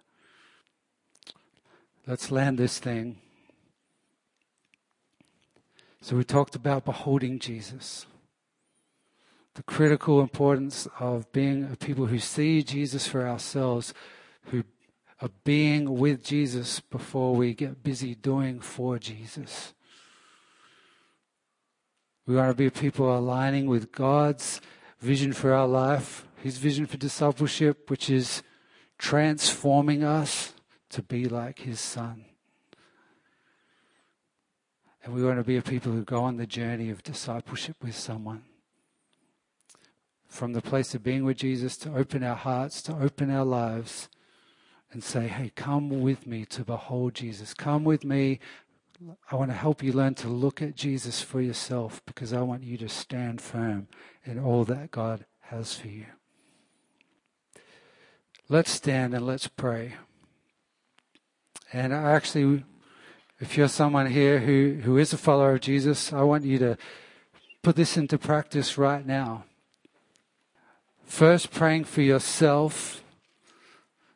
Let's 2.09 2.31
land 2.31 2.57
this 2.57 2.79
thing. 2.79 3.19
So, 6.00 6.15
we 6.15 6.23
talked 6.23 6.54
about 6.54 6.85
beholding 6.85 7.40
Jesus, 7.40 8.07
the 9.54 9.65
critical 9.65 10.21
importance 10.21 10.87
of 11.00 11.33
being 11.33 11.65
a 11.65 11.75
people 11.75 12.07
who 12.07 12.21
see 12.21 12.63
Jesus 12.63 13.09
for 13.09 13.27
ourselves, 13.27 13.92
who 14.44 14.63
are 15.21 15.31
being 15.42 15.98
with 15.98 16.23
Jesus 16.23 16.79
before 16.79 17.35
we 17.35 17.54
get 17.54 17.83
busy 17.83 18.15
doing 18.15 18.61
for 18.61 19.00
Jesus. 19.00 19.75
We 22.25 22.37
want 22.37 22.50
to 22.50 22.54
be 22.54 22.71
people 22.71 23.17
aligning 23.19 23.67
with 23.67 23.90
God's 23.90 24.61
vision 25.00 25.33
for 25.33 25.52
our 25.52 25.67
life, 25.67 26.29
His 26.37 26.59
vision 26.59 26.87
for 26.87 26.98
discipleship, 26.98 27.90
which 27.90 28.09
is 28.09 28.44
transforming 28.96 30.04
us 30.04 30.52
to 30.91 31.03
be 31.03 31.27
like 31.27 31.61
his 31.61 31.81
son. 31.81 32.25
And 35.05 35.15
we 35.15 35.25
want 35.25 35.39
to 35.39 35.45
be 35.45 35.57
a 35.57 35.63
people 35.63 35.93
who 35.93 36.03
go 36.03 36.25
on 36.25 36.37
the 36.37 36.47
journey 36.47 36.91
of 36.91 37.03
discipleship 37.03 37.77
with 37.83 37.97
someone. 37.97 38.43
From 40.27 40.53
the 40.53 40.63
place 40.63 40.95
of 40.95 41.05
being 41.05 41.25
with 41.25 41.37
Jesus 41.37 41.77
to 41.79 41.95
open 41.95 42.25
our 42.25 42.35
hearts, 42.35 42.83
to 42.83 42.93
open 42.93 43.31
our 43.31 43.45
lives, 43.45 44.09
and 44.93 45.05
say, 45.05 45.29
hey, 45.29 45.53
come 45.55 46.01
with 46.01 46.27
me 46.27 46.45
to 46.47 46.65
behold 46.65 47.15
Jesus. 47.15 47.55
Come 47.55 47.85
with 47.85 48.05
me. 48.05 48.41
I 49.31 49.37
want 49.37 49.51
to 49.51 49.57
help 49.57 49.83
you 49.83 49.93
learn 49.93 50.15
to 50.17 50.29
look 50.29 50.63
at 50.63 50.75
Jesus 50.75 51.21
for 51.21 51.41
yourself 51.41 52.03
because 52.07 52.33
I 52.33 52.41
want 52.41 52.65
you 52.65 52.77
to 52.79 52.89
stand 52.89 53.41
firm 53.41 53.89
in 54.25 54.39
all 54.39 54.65
that 54.65 54.91
God 54.91 55.27
has 55.43 55.75
for 55.75 55.89
you. 55.89 56.07
Let's 58.49 58.71
stand 58.71 59.15
and 59.15 59.27
let's 59.27 59.49
pray. 59.49 59.95
And 61.77 61.94
I 61.94 62.12
actually, 62.12 62.64
if 63.38 63.58
you're 63.58 63.68
someone 63.68 64.06
here 64.06 64.38
who, 64.38 64.81
who 64.83 64.96
is 64.96 65.12
a 65.12 65.18
follower 65.18 65.56
of 65.56 65.60
Jesus, 65.60 66.10
I 66.10 66.22
want 66.22 66.42
you 66.44 66.58
to 66.58 66.79
put 67.62 67.77
this 67.77 67.98
into 67.98 68.16
practice 68.16 68.79
right 68.79 69.04
now. 69.04 69.44
First, 71.04 71.50
praying 71.50 71.85
for 71.85 72.00
yourself 72.00 73.04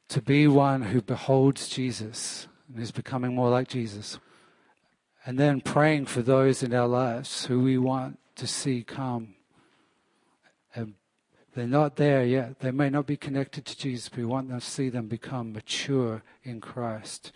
to 0.08 0.22
be 0.22 0.48
one 0.48 0.80
who 0.80 1.02
beholds 1.02 1.68
Jesus 1.68 2.48
and 2.66 2.82
is 2.82 2.92
becoming 2.92 3.34
more 3.34 3.50
like 3.50 3.68
Jesus. 3.68 4.18
And 5.26 5.38
then 5.38 5.60
praying 5.60 6.06
for 6.06 6.22
those 6.22 6.62
in 6.62 6.72
our 6.72 6.88
lives 6.88 7.44
who 7.44 7.60
we 7.60 7.76
want 7.76 8.18
to 8.36 8.46
see 8.46 8.82
come. 8.82 9.34
And 10.74 10.94
they're 11.60 11.68
not 11.68 11.96
there 11.96 12.24
yet. 12.24 12.60
They 12.60 12.70
may 12.70 12.88
not 12.88 13.06
be 13.06 13.16
connected 13.16 13.66
to 13.66 13.78
Jesus, 13.78 14.08
but 14.08 14.18
we 14.18 14.24
want 14.24 14.48
to 14.48 14.60
see 14.60 14.88
them 14.88 15.08
become 15.08 15.52
mature 15.52 16.22
in 16.42 16.60
Christ. 16.60 17.32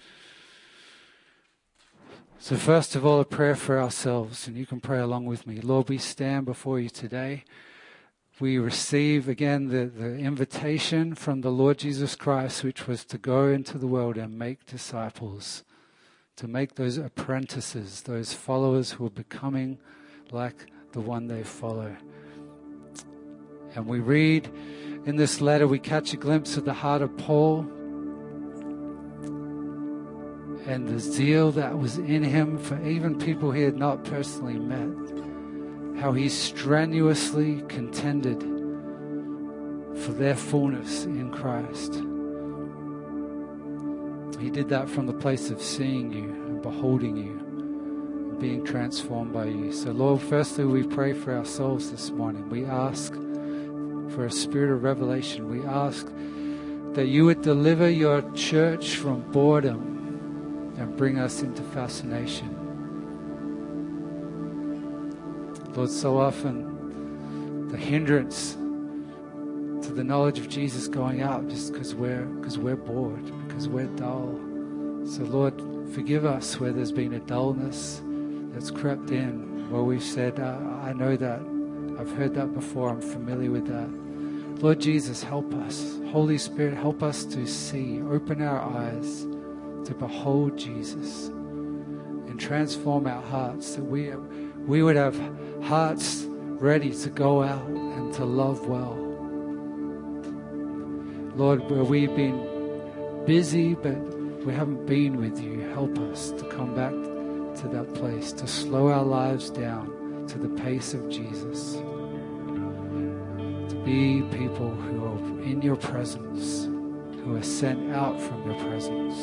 So, 2.39 2.57
first 2.57 2.97
of 2.97 3.05
all, 3.05 3.21
a 3.21 3.25
prayer 3.25 3.55
for 3.55 3.79
ourselves, 3.79 4.47
and 4.47 4.57
you 4.57 4.67
can 4.67 4.81
pray 4.81 4.99
along 4.99 5.27
with 5.27 5.47
me. 5.47 5.61
Lord, 5.61 5.89
we 5.89 5.99
stand 5.99 6.47
before 6.47 6.81
you 6.81 6.89
today 6.89 7.45
we 8.41 8.59
receive 8.59 9.29
again 9.29 9.69
the, 9.69 9.87
the 9.87 10.17
invitation 10.17 11.15
from 11.15 11.43
the 11.43 11.51
Lord 11.51 11.79
Jesus 11.79 12.17
Christ, 12.17 12.65
which 12.65 12.89
was 12.89 13.05
to 13.05 13.19
go 13.19 13.47
into 13.47 13.79
the 13.79 13.87
world 13.87 14.17
and 14.17 14.37
make 14.37 14.67
disciples, 14.67 15.63
to 16.37 16.49
make 16.49 16.75
those 16.75 16.99
apprentices, 16.99 18.03
those 18.03 18.33
followers 18.33 18.93
who 18.93 19.07
are 19.07 19.11
becoming 19.11 19.79
like 20.33 20.67
the 20.93 21.01
one 21.01 21.29
they 21.29 21.45
follow. 21.45 21.97
And 23.75 23.87
we 23.87 24.01
read 24.01 24.49
in 25.05 25.17
this 25.17 25.41
letter, 25.41 25.67
we 25.67 25.79
catch 25.79 26.13
a 26.13 26.17
glimpse 26.17 26.57
of 26.57 26.65
the 26.65 26.75
heart 26.75 27.03
of 27.03 27.17
Paul 27.17 27.61
and 30.67 30.89
the 30.89 30.99
zeal 30.99 31.53
that 31.53 31.79
was 31.79 31.99
in 31.99 32.23
him 32.23 32.57
for 32.59 32.83
even 32.87 33.19
people 33.19 33.53
he 33.53 33.63
had 33.63 33.77
not 33.77 34.05
personally 34.05 34.59
met 34.59 35.15
how 36.01 36.13
he 36.13 36.29
strenuously 36.29 37.63
contended 37.69 38.41
for 40.03 40.13
their 40.13 40.35
fullness 40.35 41.05
in 41.05 41.31
Christ. 41.31 41.95
He 44.41 44.51
did 44.51 44.69
that 44.71 44.91
from 44.91 45.07
the 45.07 45.13
place 45.13 45.51
of 45.51 45.63
seeing 45.63 46.13
you 46.13 46.25
and 46.25 46.61
beholding 46.61 47.17
you 47.17 47.39
and 47.39 48.39
being 48.41 48.65
transformed 48.65 49.33
by 49.33 49.47
you. 49.47 49.73
So, 49.73 49.93
Lord, 49.93 50.21
firstly, 50.21 50.65
we 50.65 50.83
pray 50.83 51.13
for 51.13 51.33
ourselves 51.33 51.91
this 51.91 52.11
morning. 52.11 52.49
We 52.51 52.65
ask 52.65 53.15
for 54.15 54.27
a 54.27 54.31
spirit 54.31 54.71
of 54.71 54.83
revelation. 54.85 55.51
We 55.51 55.67
ask 55.67 56.07
that 56.95 57.07
you 57.07 57.25
would 57.25 57.43
deliver 57.43 57.91
your 57.91 58.23
church 58.33 58.97
from 58.97 59.23
boredom 59.33 60.75
and 60.79 60.97
bring 60.97 61.19
us 61.19 61.43
into 61.43 61.63
fascination. 61.63 62.61
Lord, 65.75 65.91
so 65.91 66.19
often 66.19 67.69
the 67.69 67.77
hindrance 67.77 68.53
to 68.53 69.93
the 69.93 70.05
knowledge 70.05 70.39
of 70.39 70.49
Jesus 70.49 70.87
going 70.87 71.21
out 71.21 71.49
just 71.49 71.73
because 71.73 71.95
we're 71.97 72.25
because 72.25 72.57
we're 72.57 72.77
bored, 72.77 73.25
because 73.49 73.69
we're 73.69 73.87
dull. 73.97 74.39
So 75.07 75.25
Lord, 75.25 75.55
forgive 75.93 76.25
us 76.25 76.61
where 76.61 76.73
there's 76.73 76.93
been 76.93 77.15
a 77.15 77.21
dullness 77.21 78.01
that's 78.53 78.71
crept 78.71 79.11
in, 79.11 79.69
where 79.71 79.83
we've 79.83 80.03
said, 80.03 80.39
I 80.39 80.93
know 80.93 81.17
that, 81.17 81.41
I've 81.99 82.13
heard 82.13 82.35
that 82.35 82.55
before, 82.55 82.89
I'm 82.89 83.01
familiar 83.01 83.51
with 83.51 83.67
that. 83.67 84.04
Lord 84.59 84.81
Jesus, 84.81 85.23
help 85.23 85.53
us. 85.55 85.99
Holy 86.11 86.39
Spirit, 86.39 86.75
help 86.75 87.03
us 87.03 87.25
to 87.27 87.47
see, 87.47 88.01
open 88.03 88.41
our 88.41 88.61
eyes 88.61 89.27
to 89.85 89.95
behold 89.99 90.57
Jesus 90.57 91.27
and 91.27 92.41
transform 92.41 93.07
our 93.07 93.23
hearts 93.23 93.77
that 93.77 93.85
we, 93.85 94.11
we 94.67 94.83
would 94.83 94.97
have 94.97 95.19
hearts 95.63 96.25
ready 96.29 96.95
to 96.95 97.11
go 97.11 97.43
out 97.43 97.67
and 97.67 98.13
to 98.15 98.25
love 98.25 98.67
well. 98.67 98.95
Lord, 101.37 101.69
where 101.71 101.85
we've 101.85 102.15
been 102.15 103.25
busy 103.27 103.75
but 103.75 103.97
we 104.45 104.53
haven't 104.53 104.87
been 104.87 105.17
with 105.17 105.41
you, 105.41 105.61
help 105.71 105.99
us 105.99 106.31
to 106.31 106.45
come 106.49 106.75
back 106.75 106.93
to 107.61 107.69
that 107.69 107.93
place, 107.95 108.33
to 108.33 108.47
slow 108.47 108.89
our 108.89 109.05
lives 109.05 109.51
down 109.51 110.27
to 110.29 110.39
the 110.39 110.49
pace 110.63 110.95
of 110.95 111.09
Jesus, 111.09 111.77
be 113.85 114.23
people 114.37 114.71
who 114.71 115.05
are 115.05 115.43
in 115.43 115.61
your 115.63 115.77
presence, 115.77 116.65
who 117.23 117.37
are 117.37 117.43
sent 117.43 117.93
out 117.93 118.21
from 118.21 118.51
your 118.51 118.59
presence. 118.65 119.19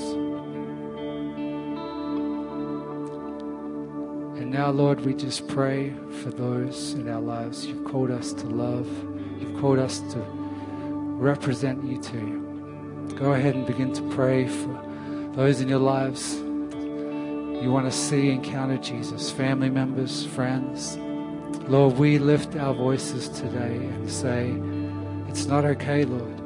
And 4.40 4.52
now, 4.52 4.70
Lord, 4.70 5.02
we 5.02 5.14
just 5.14 5.48
pray 5.48 5.94
for 6.22 6.30
those 6.30 6.94
in 6.94 7.10
our 7.10 7.22
lives 7.22 7.66
you've 7.66 7.86
called 7.86 8.12
us 8.12 8.34
to 8.34 8.48
love, 8.48 8.88
you've 9.40 9.60
called 9.60 9.80
us 9.80 10.00
to 10.14 10.20
represent 10.20 11.84
you 11.84 12.02
to. 12.02 13.16
Go 13.16 13.34
ahead 13.34 13.56
and 13.56 13.66
begin 13.66 13.94
to 13.94 14.02
pray 14.10 14.48
for 14.48 15.32
those 15.34 15.62
in 15.62 15.70
your 15.70 15.80
lives 15.80 16.42
you 17.62 17.72
want 17.72 17.86
to 17.86 17.92
see 17.92 18.32
encounter 18.32 18.78
Jesus, 18.78 19.30
family 19.30 19.70
members, 19.70 20.26
friends. 20.26 20.98
Lord, 21.68 21.98
we 21.98 22.18
lift 22.18 22.56
our 22.56 22.74
voices 22.74 23.30
today 23.30 23.76
and 23.76 24.10
say, 24.10 24.54
It's 25.30 25.46
not 25.46 25.64
okay, 25.64 26.06
Lord. 26.06 26.42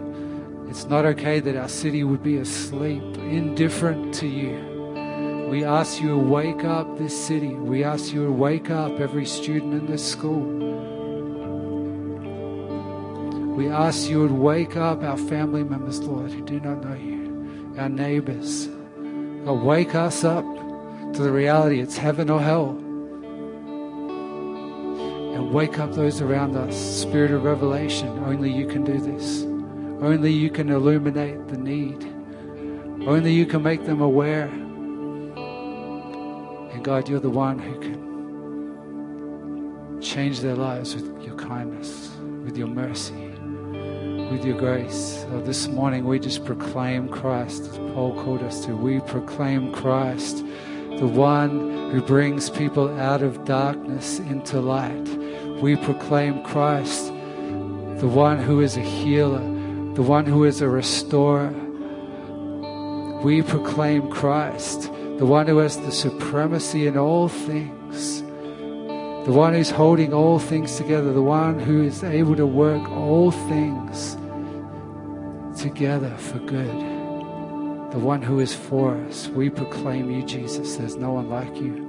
It's 0.70 0.86
not 0.86 1.06
okay 1.06 1.40
that 1.40 1.56
our 1.56 1.70
city 1.70 2.04
would 2.04 2.22
be 2.22 2.38
asleep, 2.38 3.02
indifferent 3.18 4.14
to 4.16 4.28
you. 4.28 5.48
We 5.50 5.64
ask 5.64 6.02
you 6.02 6.10
to 6.10 6.18
wake 6.18 6.64
up 6.64 6.98
this 6.98 7.16
city. 7.16 7.54
We 7.54 7.84
ask 7.84 8.14
you 8.14 8.26
to 8.26 8.32
wake 8.32 8.70
up 8.70 9.00
every 9.00 9.26
student 9.26 9.74
in 9.74 9.86
this 9.86 10.06
school. 10.06 10.44
We 13.56 13.70
ask 13.70 14.10
you 14.10 14.28
to 14.28 14.34
wake 14.34 14.76
up 14.76 15.02
our 15.02 15.18
family 15.18 15.64
members, 15.64 16.02
Lord, 16.02 16.32
who 16.32 16.42
do 16.42 16.60
not 16.60 16.84
know 16.84 16.96
you, 16.96 17.74
our 17.78 17.88
neighbors. 17.88 18.68
God, 19.46 19.64
wake 19.64 19.96
us 19.96 20.24
up 20.24 20.44
to 21.14 21.22
the 21.22 21.32
reality 21.32 21.80
it's 21.80 21.96
heaven 21.96 22.30
or 22.30 22.42
hell. 22.42 22.85
And 25.36 25.52
wake 25.52 25.78
up 25.78 25.94
those 25.94 26.22
around 26.22 26.56
us. 26.56 26.76
Spirit 26.76 27.32
of 27.32 27.44
revelation, 27.44 28.08
only 28.26 28.52
you 28.52 28.66
can 28.66 28.84
do 28.84 29.00
this. 29.00 29.44
Only 30.02 30.32
you 30.32 30.50
can 30.50 30.70
illuminate 30.70 31.48
the 31.50 31.58
need. 31.58 32.04
Only 33.08 33.34
you 33.34 33.46
can 33.46 33.62
make 33.62 33.86
them 33.86 34.02
aware 34.02 34.50
And 36.76 36.84
God, 36.84 37.08
you're 37.08 37.22
the 37.22 37.30
one 37.30 37.58
who 37.58 37.80
can 37.80 37.96
change 40.02 40.42
their 40.42 40.56
lives 40.56 40.94
with 40.94 41.06
your 41.24 41.38
kindness, 41.38 42.12
with 42.44 42.58
your 42.58 42.68
mercy, 42.68 43.14
with 44.30 44.44
your 44.44 44.58
grace. 44.58 45.24
So 45.30 45.40
this 45.40 45.70
morning 45.70 46.04
we 46.04 46.20
just 46.20 46.44
proclaim 46.44 47.08
Christ, 47.08 47.62
as 47.62 47.78
Paul 47.78 48.14
called 48.22 48.44
us 48.44 48.66
to. 48.66 48.76
We 48.76 49.00
proclaim 49.00 49.72
Christ, 49.72 50.40
the 51.00 51.08
one 51.08 51.92
who 51.92 52.02
brings 52.02 52.50
people 52.50 52.90
out 53.00 53.22
of 53.22 53.46
darkness 53.46 54.20
into 54.20 54.60
light. 54.60 55.08
We 55.62 55.76
proclaim 55.76 56.44
Christ, 56.44 57.08
the 57.08 58.08
one 58.08 58.40
who 58.40 58.62
is 58.62 58.78
a 58.78 58.82
healer, 58.82 59.40
the 59.94 60.02
one 60.02 60.26
who 60.26 60.44
is 60.44 60.62
a 60.62 60.70
restorer. 60.70 61.54
We 63.24 63.42
proclaim 63.42 64.12
Christ 64.12 64.92
the 65.18 65.26
one 65.26 65.48
who 65.48 65.60
has 65.60 65.78
the 65.78 65.94
supremacy 65.94 66.88
in 66.88 66.98
all 66.98 67.30
things, 67.30 68.22
the 68.22 69.32
one 69.32 69.54
who's 69.54 69.72
holding 69.72 70.14
all 70.14 70.40
things 70.40 70.76
together, 70.76 71.14
the 71.14 71.22
one 71.22 71.58
who 71.58 71.84
is 71.84 72.04
able 72.04 72.36
to 72.36 72.46
work 72.46 72.90
all 72.92 73.32
things 73.32 74.18
together 75.58 76.14
for 76.18 76.40
good, 76.40 76.68
the 77.92 78.00
one 78.00 78.22
who 78.22 78.42
is 78.42 78.54
for 78.54 78.94
us. 79.08 79.30
We 79.30 79.50
proclaim 79.50 80.12
you, 80.12 80.22
Jesus. 80.24 80.76
There's 80.76 80.98
no 80.98 81.14
one 81.14 81.30
like 81.30 81.56
you. 81.56 81.85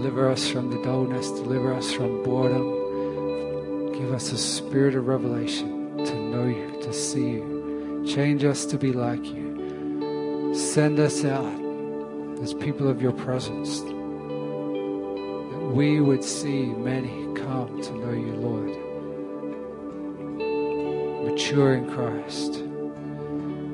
Deliver 0.00 0.30
us 0.30 0.48
from 0.48 0.70
the 0.70 0.82
dullness, 0.82 1.30
deliver 1.30 1.74
us 1.74 1.92
from 1.92 2.22
boredom. 2.22 3.92
Give 3.92 4.14
us 4.14 4.32
a 4.32 4.38
spirit 4.38 4.94
of 4.94 5.06
revelation 5.06 5.98
to 6.06 6.14
know 6.14 6.46
you, 6.46 6.80
to 6.80 6.90
see 6.90 7.32
you. 7.32 8.02
Change 8.08 8.42
us 8.42 8.64
to 8.64 8.78
be 8.78 8.94
like 8.94 9.22
you. 9.22 10.54
Send 10.54 10.98
us 10.98 11.22
out 11.26 11.60
as 12.40 12.54
people 12.54 12.88
of 12.88 13.02
your 13.02 13.12
presence. 13.12 13.80
That 13.80 15.70
we 15.74 16.00
would 16.00 16.24
see 16.24 16.64
many 16.64 17.34
come 17.34 17.82
to 17.82 17.92
know 17.92 18.12
you, 18.12 18.32
Lord. 18.36 18.70
Mature 21.30 21.74
in 21.74 21.90
Christ. 21.90 22.64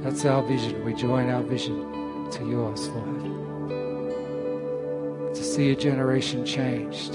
That's 0.03 0.24
our 0.24 0.43
vision. 0.43 0.85
We 0.85 0.93
join 0.93 1.31
our 1.31 1.45
vision 1.45 2.29
to 2.33 2.45
yours, 2.45 2.89
Lord. 2.89 3.56
See 5.57 5.71
a 5.71 5.75
generation 5.75 6.45
changed. 6.45 7.15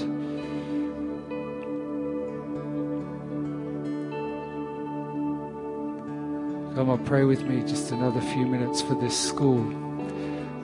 Come 6.74 6.90
on, 6.90 7.04
pray 7.04 7.22
with 7.22 7.44
me 7.44 7.62
just 7.62 7.92
another 7.92 8.20
few 8.20 8.44
minutes 8.44 8.82
for 8.82 8.96
this 8.96 9.16
school. 9.16 9.62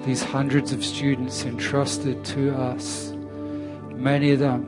These 0.05 0.25
hundreds 0.25 0.73
of 0.73 0.85
students 0.85 1.45
entrusted 1.45 2.25
to 2.25 2.53
us, 2.57 3.13
many 3.95 4.33
of 4.33 4.41
them, 4.41 4.65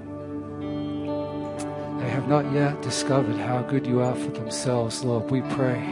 they 1.98 2.10
have 2.10 2.28
not 2.28 2.52
yet 2.52 2.80
discovered 2.80 3.38
how 3.38 3.62
good 3.62 3.88
you 3.88 4.02
are 4.02 4.14
for 4.14 4.30
themselves, 4.30 5.02
Lord. 5.02 5.32
We 5.32 5.40
pray. 5.40 5.84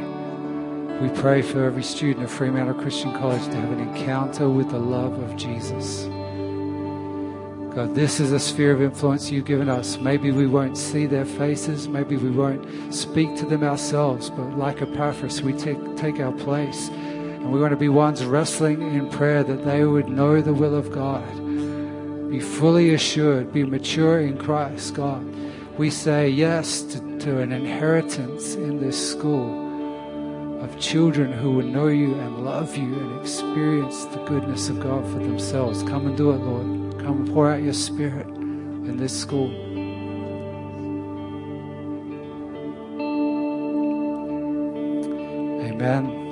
We 1.00 1.08
pray 1.08 1.42
for 1.42 1.64
every 1.64 1.82
student 1.82 2.24
of 2.24 2.30
Fremantle 2.30 2.80
Christian 2.80 3.12
College 3.14 3.44
to 3.46 3.56
have 3.56 3.72
an 3.72 3.80
encounter 3.80 4.48
with 4.48 4.70
the 4.70 4.78
love 4.78 5.18
of 5.18 5.34
Jesus. 5.36 6.08
God, 7.74 7.94
this 7.94 8.18
is 8.18 8.32
a 8.32 8.40
sphere 8.40 8.72
of 8.72 8.82
influence 8.82 9.30
you've 9.30 9.44
given 9.44 9.68
us. 9.68 9.98
Maybe 9.98 10.32
we 10.32 10.46
won't 10.46 10.76
see 10.76 11.06
their 11.06 11.24
faces, 11.24 11.88
maybe 11.88 12.16
we 12.16 12.30
won't 12.30 12.94
speak 12.94 13.36
to 13.36 13.46
them 13.46 13.62
ourselves, 13.62 14.30
but 14.30 14.56
like 14.56 14.82
Epaphras, 14.82 15.42
we 15.42 15.52
take, 15.52 15.78
take 15.96 16.18
our 16.18 16.32
place. 16.32 16.88
And 16.88 17.52
we 17.52 17.60
want 17.60 17.72
to 17.72 17.76
be 17.76 17.88
ones 17.88 18.24
wrestling 18.24 18.82
in 18.82 19.08
prayer 19.10 19.44
that 19.44 19.64
they 19.64 19.84
would 19.84 20.08
know 20.08 20.40
the 20.40 20.54
will 20.54 20.74
of 20.74 20.90
God, 20.90 21.24
be 22.30 22.40
fully 22.40 22.94
assured, 22.94 23.52
be 23.52 23.64
mature 23.64 24.20
in 24.20 24.38
Christ, 24.38 24.94
God. 24.94 25.24
We 25.78 25.90
say 25.90 26.28
yes 26.28 26.82
to, 26.82 27.18
to 27.20 27.38
an 27.38 27.52
inheritance 27.52 28.54
in 28.54 28.80
this 28.80 29.12
school 29.12 29.68
of 30.62 30.80
children 30.80 31.32
who 31.32 31.52
will 31.52 31.66
know 31.66 31.86
you 31.86 32.14
and 32.14 32.44
love 32.44 32.76
you 32.76 32.92
and 32.92 33.20
experience 33.20 34.04
the 34.06 34.24
goodness 34.24 34.68
of 34.68 34.80
God 34.80 35.04
for 35.04 35.18
themselves. 35.18 35.82
Come 35.84 36.06
and 36.06 36.16
do 36.16 36.32
it, 36.32 36.38
Lord. 36.38 36.77
Come 37.08 37.24
pour 37.32 37.50
out 37.50 37.62
your 37.62 37.72
spirit 37.72 38.26
in 38.26 38.98
this 38.98 39.18
school. 39.18 39.48
Amen. 45.64 46.27